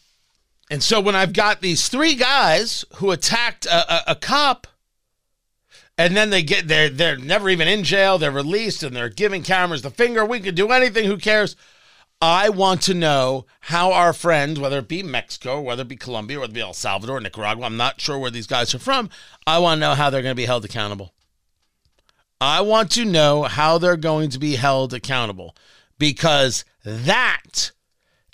And 0.70 0.82
so 0.82 1.02
when 1.02 1.16
I've 1.16 1.34
got 1.34 1.60
these 1.60 1.90
three 1.90 2.16
guys 2.16 2.86
who 2.96 3.12
attacked 3.12 3.66
a, 3.66 3.94
a, 3.94 4.12
a 4.12 4.16
cop, 4.16 4.68
and 6.02 6.18
then 6.18 6.32
they 6.32 6.42
get 6.42 6.68
they're 6.68 6.90
they're 6.90 7.16
never 7.16 7.48
even 7.48 7.68
in 7.68 7.84
jail, 7.84 8.18
they're 8.18 8.32
released, 8.32 8.82
and 8.82 8.96
they're 8.96 9.08
giving 9.08 9.44
cameras 9.44 9.84
the 9.84 9.92
finger. 9.92 10.26
We 10.26 10.40
can 10.40 10.56
do 10.56 10.72
anything. 10.72 11.06
Who 11.06 11.18
cares? 11.18 11.56
I 12.20 12.50
want 12.50 12.82
to 12.84 12.96
know 12.96 13.46
how 13.62 13.94
our 13.94 14.12
friends, 14.12 14.60
whether 14.60 14.80
it 14.80 14.88
be 14.88 15.04
Mexico, 15.04 15.62
whether 15.62 15.84
it 15.84 15.88
be 15.88 15.96
Colombia, 15.96 16.40
whether 16.40 16.52
it 16.52 16.56
be 16.56 16.62
El 16.62 16.74
Salvador, 16.74 17.20
Nicaragua, 17.20 17.66
I'm 17.66 17.78
not 17.78 18.02
sure 18.02 18.18
where 18.18 18.32
these 18.32 18.48
guys 18.48 18.74
are 18.74 18.80
from. 18.80 19.10
I 19.46 19.60
want 19.60 19.78
to 19.78 19.88
know 19.88 19.96
how 19.96 20.10
they're 20.10 20.24
going 20.24 20.36
to 20.36 20.42
be 20.42 20.46
held 20.46 20.66
accountable. 20.66 21.14
I 22.40 22.62
want 22.62 22.90
to 22.92 23.06
know 23.06 23.44
how 23.44 23.78
they're 23.78 23.96
going 23.96 24.32
to 24.32 24.40
be 24.40 24.56
held 24.56 24.96
accountable 24.96 25.56
because 26.00 26.66
that 26.84 27.72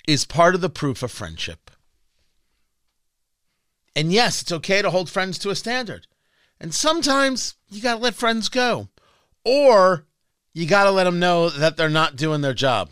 is 0.06 0.24
part 0.24 0.54
of 0.54 0.62
the 0.62 0.70
proof 0.70 1.02
of 1.02 1.12
friendship. 1.12 1.70
And 3.94 4.10
yes, 4.10 4.40
it's 4.40 4.52
okay 4.52 4.80
to 4.80 4.90
hold 4.90 5.10
friends 5.10 5.38
to 5.40 5.50
a 5.50 5.54
standard. 5.54 6.06
And 6.60 6.74
sometimes 6.74 7.54
you 7.68 7.80
got 7.80 7.96
to 7.96 8.00
let 8.00 8.14
friends 8.14 8.48
go, 8.48 8.88
or 9.44 10.04
you 10.52 10.66
got 10.66 10.84
to 10.84 10.90
let 10.90 11.04
them 11.04 11.20
know 11.20 11.50
that 11.50 11.76
they're 11.76 11.88
not 11.88 12.16
doing 12.16 12.40
their 12.40 12.54
job. 12.54 12.90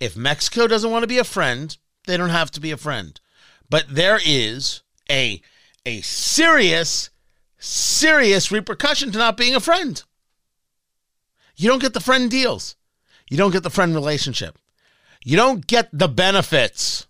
If 0.00 0.16
Mexico 0.16 0.66
doesn't 0.66 0.90
want 0.90 1.02
to 1.02 1.08
be 1.08 1.18
a 1.18 1.24
friend, 1.24 1.76
they 2.06 2.16
don't 2.16 2.30
have 2.30 2.50
to 2.52 2.60
be 2.60 2.70
a 2.70 2.76
friend. 2.76 3.20
But 3.70 3.86
there 3.88 4.18
is 4.24 4.82
a, 5.10 5.40
a 5.84 6.00
serious, 6.00 7.10
serious 7.58 8.50
repercussion 8.50 9.12
to 9.12 9.18
not 9.18 9.36
being 9.36 9.54
a 9.54 9.60
friend. 9.60 10.02
You 11.56 11.68
don't 11.68 11.82
get 11.82 11.94
the 11.94 12.00
friend 12.00 12.30
deals, 12.30 12.76
you 13.28 13.36
don't 13.36 13.50
get 13.50 13.64
the 13.64 13.70
friend 13.70 13.94
relationship, 13.94 14.58
you 15.24 15.36
don't 15.36 15.66
get 15.66 15.88
the 15.92 16.08
benefits. 16.08 17.06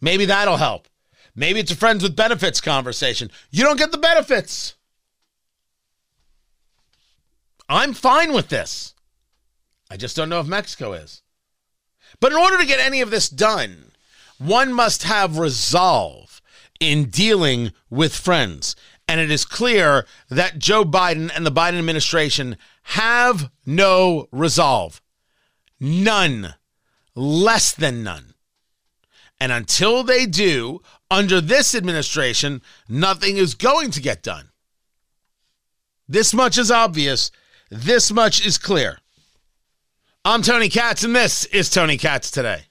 Maybe 0.00 0.26
that'll 0.26 0.58
help. 0.58 0.86
Maybe 1.38 1.60
it's 1.60 1.70
a 1.70 1.76
friends 1.76 2.02
with 2.02 2.16
benefits 2.16 2.60
conversation. 2.60 3.30
You 3.52 3.62
don't 3.62 3.78
get 3.78 3.92
the 3.92 3.96
benefits. 3.96 4.74
I'm 7.68 7.94
fine 7.94 8.32
with 8.32 8.48
this. 8.48 8.94
I 9.88 9.96
just 9.96 10.16
don't 10.16 10.30
know 10.30 10.40
if 10.40 10.48
Mexico 10.48 10.94
is. 10.94 11.22
But 12.18 12.32
in 12.32 12.38
order 12.38 12.58
to 12.58 12.66
get 12.66 12.80
any 12.80 13.00
of 13.00 13.10
this 13.10 13.28
done, 13.28 13.92
one 14.38 14.72
must 14.72 15.04
have 15.04 15.38
resolve 15.38 16.42
in 16.80 17.04
dealing 17.04 17.70
with 17.88 18.16
friends. 18.16 18.74
And 19.06 19.20
it 19.20 19.30
is 19.30 19.44
clear 19.44 20.06
that 20.28 20.58
Joe 20.58 20.84
Biden 20.84 21.30
and 21.36 21.46
the 21.46 21.52
Biden 21.52 21.78
administration 21.78 22.56
have 22.82 23.52
no 23.64 24.26
resolve. 24.32 25.00
None. 25.78 26.54
Less 27.14 27.72
than 27.72 28.02
none. 28.02 28.34
And 29.40 29.52
until 29.52 30.02
they 30.02 30.26
do, 30.26 30.80
under 31.10 31.40
this 31.40 31.74
administration, 31.74 32.62
nothing 32.88 33.36
is 33.36 33.54
going 33.54 33.90
to 33.92 34.00
get 34.00 34.22
done. 34.22 34.50
This 36.08 36.34
much 36.34 36.58
is 36.58 36.70
obvious. 36.70 37.30
This 37.70 38.12
much 38.12 38.44
is 38.44 38.58
clear. 38.58 38.98
I'm 40.24 40.42
Tony 40.42 40.68
Katz, 40.68 41.04
and 41.04 41.14
this 41.14 41.44
is 41.46 41.70
Tony 41.70 41.96
Katz 41.96 42.30
Today. 42.30 42.64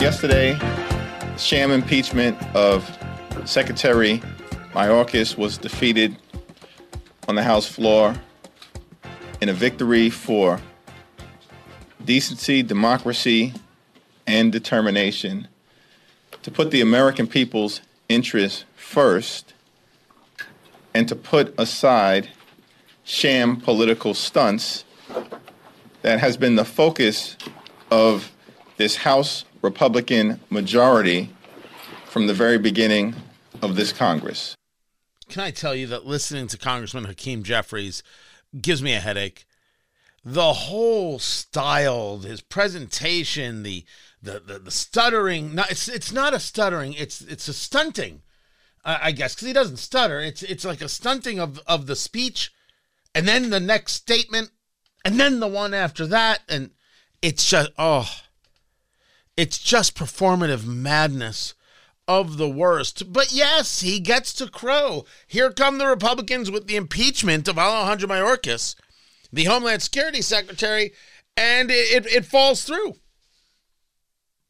Yesterday, 0.00 0.58
sham 1.38 1.70
impeachment 1.70 2.36
of 2.56 2.84
Secretary 3.44 4.20
Mayorkas 4.72 5.36
was 5.36 5.58
defeated 5.58 6.16
on 7.28 7.36
the 7.36 7.42
House 7.42 7.68
floor 7.68 8.16
in 9.42 9.48
a 9.48 9.52
victory 9.52 10.08
for 10.08 10.60
decency, 12.04 12.62
democracy, 12.62 13.52
and 14.24 14.52
determination 14.52 15.48
to 16.44 16.50
put 16.52 16.70
the 16.70 16.80
American 16.80 17.26
people's 17.26 17.80
interests 18.08 18.64
first 18.76 19.52
and 20.94 21.08
to 21.08 21.16
put 21.16 21.52
aside 21.58 22.28
sham 23.02 23.56
political 23.56 24.14
stunts 24.14 24.84
that 26.02 26.20
has 26.20 26.36
been 26.36 26.54
the 26.54 26.64
focus 26.64 27.36
of 27.90 28.30
this 28.76 28.94
House 28.94 29.44
Republican 29.60 30.38
majority 30.50 31.30
from 32.06 32.28
the 32.28 32.34
very 32.34 32.58
beginning 32.58 33.12
of 33.60 33.74
this 33.74 33.92
Congress. 33.92 34.54
Can 35.28 35.42
I 35.42 35.50
tell 35.50 35.74
you 35.74 35.88
that 35.88 36.06
listening 36.06 36.46
to 36.46 36.56
Congressman 36.56 37.06
Hakeem 37.06 37.42
Jeffries 37.42 38.04
gives 38.60 38.82
me 38.82 38.94
a 38.94 39.00
headache. 39.00 39.46
The 40.24 40.52
whole 40.52 41.18
style, 41.18 42.18
his 42.18 42.40
presentation, 42.40 43.62
the 43.62 43.84
the 44.22 44.40
the, 44.40 44.58
the 44.58 44.70
stuttering. 44.70 45.54
Not, 45.54 45.70
it's 45.70 45.88
it's 45.88 46.12
not 46.12 46.34
a 46.34 46.38
stuttering. 46.38 46.92
It's 46.94 47.20
it's 47.20 47.48
a 47.48 47.52
stunting, 47.52 48.22
I 48.84 49.12
guess, 49.12 49.34
because 49.34 49.48
he 49.48 49.52
doesn't 49.52 49.78
stutter. 49.78 50.20
It's 50.20 50.42
it's 50.42 50.64
like 50.64 50.80
a 50.80 50.88
stunting 50.88 51.40
of 51.40 51.60
of 51.66 51.86
the 51.86 51.96
speech, 51.96 52.52
and 53.14 53.26
then 53.26 53.50
the 53.50 53.60
next 53.60 53.94
statement, 53.94 54.50
and 55.04 55.18
then 55.18 55.40
the 55.40 55.48
one 55.48 55.74
after 55.74 56.06
that, 56.06 56.42
and 56.48 56.70
it's 57.20 57.48
just 57.48 57.70
oh, 57.76 58.08
it's 59.36 59.58
just 59.58 59.96
performative 59.96 60.64
madness 60.64 61.54
of 62.08 62.36
the 62.36 62.48
worst. 62.48 63.12
But 63.12 63.32
yes, 63.32 63.80
he 63.80 64.00
gets 64.00 64.32
to 64.34 64.48
crow. 64.48 65.04
Here 65.26 65.50
come 65.50 65.78
the 65.78 65.86
Republicans 65.86 66.50
with 66.50 66.66
the 66.66 66.76
impeachment 66.76 67.48
of 67.48 67.58
Alejandro 67.58 68.08
Mayorkas, 68.08 68.74
the 69.32 69.44
Homeland 69.44 69.82
Security 69.82 70.22
Secretary, 70.22 70.92
and 71.36 71.70
it, 71.70 72.06
it, 72.06 72.06
it 72.06 72.26
falls 72.26 72.64
through. 72.64 72.94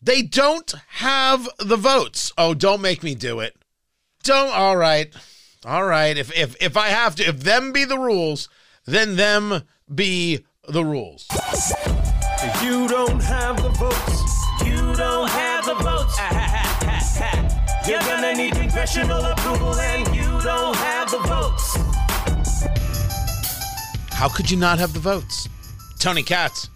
They 0.00 0.22
don't 0.22 0.74
have 0.88 1.48
the 1.58 1.76
votes. 1.76 2.32
Oh, 2.36 2.54
don't 2.54 2.82
make 2.82 3.02
me 3.02 3.14
do 3.14 3.38
it. 3.38 3.54
Don't. 4.24 4.52
All 4.52 4.76
right. 4.76 5.12
All 5.64 5.84
right. 5.84 6.16
If 6.16 6.36
if 6.36 6.60
if 6.60 6.76
I 6.76 6.88
have 6.88 7.14
to, 7.16 7.24
if 7.24 7.40
them 7.40 7.72
be 7.72 7.84
the 7.84 7.98
rules, 7.98 8.48
then 8.84 9.14
them 9.14 9.62
be 9.92 10.44
the 10.68 10.84
rules. 10.84 11.28
You 12.62 12.88
don't 12.88 13.22
have 13.22 13.62
the 13.62 13.68
votes. 13.68 14.66
You 14.66 14.94
don't 14.96 15.28
have 15.30 15.66
the 15.66 15.74
votes. 15.74 16.18
You're 17.84 17.98
gonna 17.98 18.32
need 18.34 18.52
congressional 18.54 19.24
approval, 19.24 19.74
and 19.74 20.06
you 20.14 20.22
don't 20.40 20.76
have 20.76 21.10
the 21.10 21.18
votes. 21.18 21.76
How 24.12 24.28
could 24.28 24.48
you 24.48 24.56
not 24.56 24.78
have 24.78 24.92
the 24.92 25.00
votes? 25.00 25.48
Tony 25.98 26.22
Katz. 26.22 26.70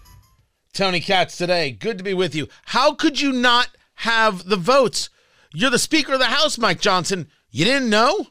Tony 0.73 0.99
Katz 0.99 1.37
today. 1.37 1.71
Good 1.71 1.97
to 1.97 2.03
be 2.03 2.13
with 2.13 2.35
you. 2.35 2.49
How 2.65 2.93
could 2.93 3.21
you 3.21 3.31
not 3.31 3.69
have 3.95 4.49
the 4.49 4.57
votes? 4.57 5.09
You're 5.53 5.69
the 5.69 5.79
Speaker 5.79 6.13
of 6.13 6.19
the 6.19 6.25
House, 6.25 6.57
Mike 6.57 6.81
Johnson. 6.81 7.29
You 7.51 7.63
didn't 7.63 7.89
know? 7.89 8.27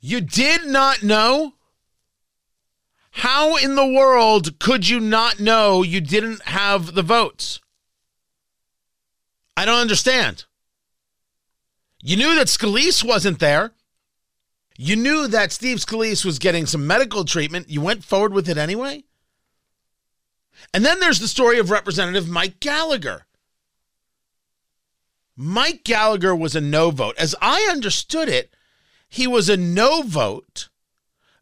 You 0.00 0.20
did 0.20 0.66
not 0.66 1.04
know? 1.04 1.54
How 3.12 3.56
in 3.56 3.76
the 3.76 3.86
world 3.86 4.58
could 4.58 4.88
you 4.88 4.98
not 4.98 5.38
know 5.38 5.84
you 5.84 6.00
didn't 6.00 6.42
have 6.42 6.94
the 6.94 7.02
votes? 7.02 7.60
I 9.56 9.64
don't 9.64 9.80
understand. 9.80 10.46
You 12.00 12.16
knew 12.16 12.34
that 12.36 12.46
Scalise 12.46 13.04
wasn't 13.04 13.38
there. 13.38 13.72
You 14.76 14.94
knew 14.94 15.26
that 15.26 15.52
Steve 15.52 15.78
Scalise 15.78 16.24
was 16.24 16.38
getting 16.38 16.64
some 16.64 16.86
medical 16.86 17.24
treatment. 17.24 17.68
You 17.68 17.80
went 17.80 18.04
forward 18.04 18.32
with 18.32 18.48
it 18.48 18.56
anyway? 18.56 19.04
And 20.72 20.84
then 20.84 21.00
there's 21.00 21.18
the 21.18 21.28
story 21.28 21.58
of 21.58 21.70
Representative 21.70 22.28
Mike 22.28 22.60
Gallagher. 22.60 23.26
Mike 25.36 25.84
Gallagher 25.84 26.34
was 26.34 26.54
a 26.54 26.60
no 26.60 26.90
vote. 26.90 27.16
As 27.18 27.34
I 27.40 27.68
understood 27.70 28.28
it, 28.28 28.54
he 29.08 29.26
was 29.26 29.48
a 29.48 29.56
no 29.56 30.02
vote 30.02 30.68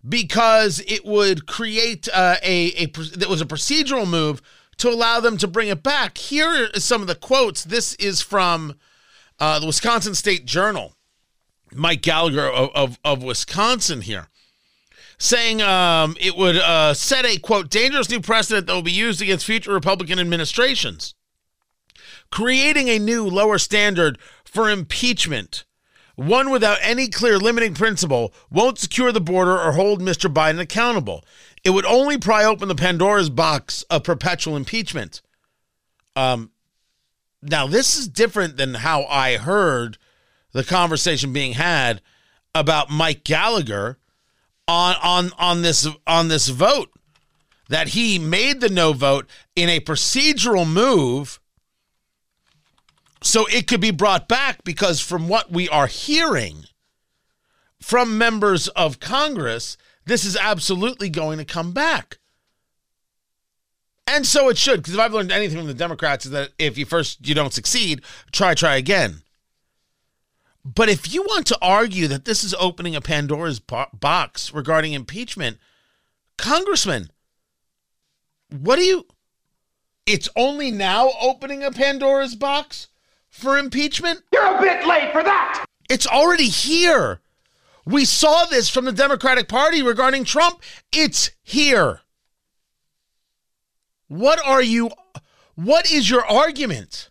because 0.06 0.82
it 0.86 1.04
would 1.04 1.46
create 1.46 2.08
uh, 2.12 2.36
a 2.42 2.68
a 2.76 2.86
that 2.86 3.28
was 3.28 3.40
a 3.40 3.46
procedural 3.46 4.08
move 4.08 4.40
to 4.76 4.88
allow 4.88 5.20
them 5.20 5.36
to 5.38 5.48
bring 5.48 5.68
it 5.68 5.82
back. 5.82 6.18
Here 6.18 6.68
are 6.74 6.80
some 6.80 7.00
of 7.00 7.08
the 7.08 7.14
quotes. 7.14 7.64
This 7.64 7.94
is 7.94 8.20
from 8.20 8.74
uh, 9.38 9.58
the 9.58 9.66
Wisconsin 9.66 10.14
State 10.14 10.46
Journal. 10.46 10.94
Mike 11.74 12.02
Gallagher 12.02 12.48
of, 12.48 12.70
of, 12.74 12.98
of 13.04 13.22
Wisconsin 13.22 14.02
here 14.02 14.28
saying 15.18 15.62
um, 15.62 16.16
it 16.20 16.36
would 16.36 16.56
uh, 16.56 16.94
set 16.94 17.24
a 17.24 17.38
quote 17.38 17.70
dangerous 17.70 18.10
new 18.10 18.20
precedent 18.20 18.66
that 18.66 18.74
will 18.74 18.82
be 18.82 18.92
used 18.92 19.22
against 19.22 19.46
future 19.46 19.72
Republican 19.72 20.18
administrations, 20.18 21.14
creating 22.30 22.88
a 22.88 22.98
new 22.98 23.26
lower 23.26 23.58
standard 23.58 24.18
for 24.44 24.70
impeachment. 24.70 25.64
One 26.16 26.48
without 26.50 26.78
any 26.80 27.08
clear 27.08 27.38
limiting 27.38 27.74
principle 27.74 28.32
won't 28.50 28.78
secure 28.78 29.12
the 29.12 29.20
border 29.20 29.58
or 29.58 29.72
hold 29.72 30.00
Mr. 30.00 30.32
Biden 30.32 30.58
accountable. 30.58 31.24
It 31.62 31.70
would 31.70 31.84
only 31.84 32.16
pry 32.16 32.44
open 32.44 32.68
the 32.68 32.74
Pandora's 32.74 33.28
box 33.28 33.82
of 33.90 34.04
perpetual 34.04 34.56
impeachment. 34.56 35.20
Um, 36.14 36.52
now, 37.42 37.66
this 37.66 37.96
is 37.96 38.08
different 38.08 38.56
than 38.56 38.74
how 38.74 39.04
I 39.04 39.36
heard 39.36 39.98
the 40.52 40.64
conversation 40.64 41.32
being 41.32 41.52
had 41.52 42.00
about 42.54 42.90
Mike 42.90 43.24
Gallagher 43.24 43.98
on 44.66 44.96
on 45.02 45.30
on 45.38 45.62
this 45.62 45.86
on 46.06 46.28
this 46.28 46.48
vote 46.48 46.90
that 47.68 47.88
he 47.88 48.18
made 48.18 48.60
the 48.60 48.68
no 48.68 48.92
vote 48.92 49.28
in 49.54 49.68
a 49.68 49.80
procedural 49.80 50.68
move 50.68 51.38
so 53.22 53.46
it 53.46 53.66
could 53.66 53.80
be 53.80 53.90
brought 53.90 54.28
back 54.28 54.64
because 54.64 55.00
from 55.00 55.28
what 55.28 55.52
we 55.52 55.68
are 55.68 55.86
hearing 55.86 56.64
from 57.80 58.18
members 58.18 58.68
of 58.68 58.98
Congress 58.98 59.76
this 60.06 60.24
is 60.24 60.36
absolutely 60.36 61.10
going 61.10 61.38
to 61.38 61.44
come 61.44 61.72
back. 61.72 62.18
And 64.06 64.24
so 64.26 64.48
it 64.48 64.56
should, 64.56 64.80
because 64.80 64.94
if 64.94 65.00
I've 65.00 65.12
learned 65.12 65.32
anything 65.32 65.58
from 65.58 65.66
the 65.66 65.74
Democrats 65.74 66.26
is 66.26 66.32
that 66.32 66.50
if 66.58 66.78
you 66.78 66.86
first 66.86 67.26
you 67.26 67.34
don't 67.34 67.52
succeed, 67.52 68.02
try 68.32 68.54
try 68.54 68.76
again. 68.76 69.22
But 70.64 70.88
if 70.88 71.12
you 71.12 71.22
want 71.22 71.46
to 71.48 71.58
argue 71.62 72.08
that 72.08 72.24
this 72.24 72.42
is 72.42 72.54
opening 72.58 72.96
a 72.96 73.00
Pandora's 73.00 73.60
box 73.60 74.52
regarding 74.52 74.94
impeachment, 74.94 75.58
Congressman, 76.36 77.10
what 78.50 78.76
do 78.76 78.82
you? 78.82 79.06
It's 80.06 80.28
only 80.36 80.70
now 80.70 81.10
opening 81.20 81.62
a 81.62 81.70
Pandora's 81.70 82.34
box 82.34 82.88
for 83.28 83.58
impeachment? 83.58 84.22
You're 84.32 84.56
a 84.56 84.60
bit 84.60 84.86
late 84.86 85.12
for 85.12 85.22
that! 85.22 85.64
It's 85.88 86.06
already 86.06 86.48
here. 86.48 87.20
We 87.84 88.04
saw 88.04 88.44
this 88.46 88.68
from 88.68 88.84
the 88.84 88.92
Democratic 88.92 89.48
Party 89.48 89.82
regarding 89.82 90.24
Trump. 90.24 90.62
It's 90.92 91.30
here. 91.42 92.00
What 94.08 94.38
are 94.44 94.62
you? 94.62 94.90
What 95.54 95.90
is 95.90 96.08
your 96.08 96.24
argument? 96.24 97.10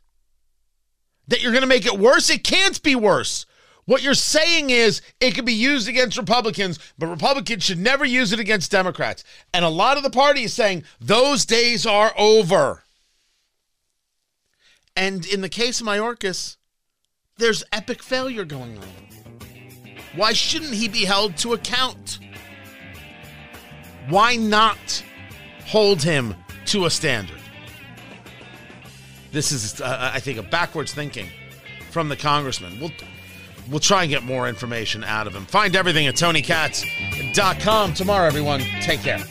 that 1.27 1.41
you're 1.41 1.51
going 1.51 1.61
to 1.61 1.67
make 1.67 1.85
it 1.85 1.97
worse. 1.97 2.29
It 2.29 2.43
can't 2.43 2.81
be 2.83 2.95
worse. 2.95 3.45
What 3.85 4.01
you're 4.01 4.15
saying 4.15 4.71
is 4.71 5.01
it 5.19 5.35
can 5.35 5.45
be 5.45 5.53
used 5.53 5.87
against 5.87 6.17
Republicans, 6.17 6.79
but 6.97 7.07
Republicans 7.07 7.63
should 7.63 7.79
never 7.79 8.03
use 8.03 8.33
it 8.33 8.39
against 8.39 8.71
Democrats. 8.71 9.23
And 9.53 9.63
a 9.63 9.69
lot 9.69 9.97
of 9.97 10.03
the 10.03 10.09
party 10.09 10.43
is 10.43 10.53
saying 10.53 10.83
those 10.99 11.45
days 11.45 11.85
are 11.85 12.13
over. 12.17 12.83
And 14.95 15.25
in 15.25 15.41
the 15.41 15.49
case 15.49 15.81
of 15.81 15.87
Mayorkas, 15.87 16.57
there's 17.37 17.63
epic 17.71 18.01
failure 18.01 18.45
going 18.45 18.77
on. 18.77 18.87
Why 20.15 20.33
shouldn't 20.33 20.73
he 20.73 20.87
be 20.87 21.05
held 21.05 21.37
to 21.37 21.53
account? 21.53 22.19
Why 24.07 24.35
not 24.35 25.03
hold 25.65 26.01
him 26.01 26.33
to 26.67 26.85
a 26.85 26.89
standard? 26.89 27.39
This 29.31 29.51
is, 29.51 29.81
uh, 29.81 30.11
I 30.13 30.19
think, 30.19 30.37
a 30.37 30.43
backwards 30.43 30.93
thinking 30.93 31.27
from 31.91 32.09
the 32.09 32.15
congressman. 32.15 32.79
We'll 32.79 32.91
we'll 33.69 33.79
try 33.79 34.03
and 34.03 34.09
get 34.09 34.23
more 34.23 34.47
information 34.47 35.03
out 35.03 35.27
of 35.27 35.35
him. 35.35 35.45
Find 35.45 35.75
everything 35.75 36.07
at 36.07 36.15
TonyKatz.com 36.15 37.93
tomorrow, 37.93 38.27
everyone. 38.27 38.61
Take 38.81 39.01
care. 39.01 39.23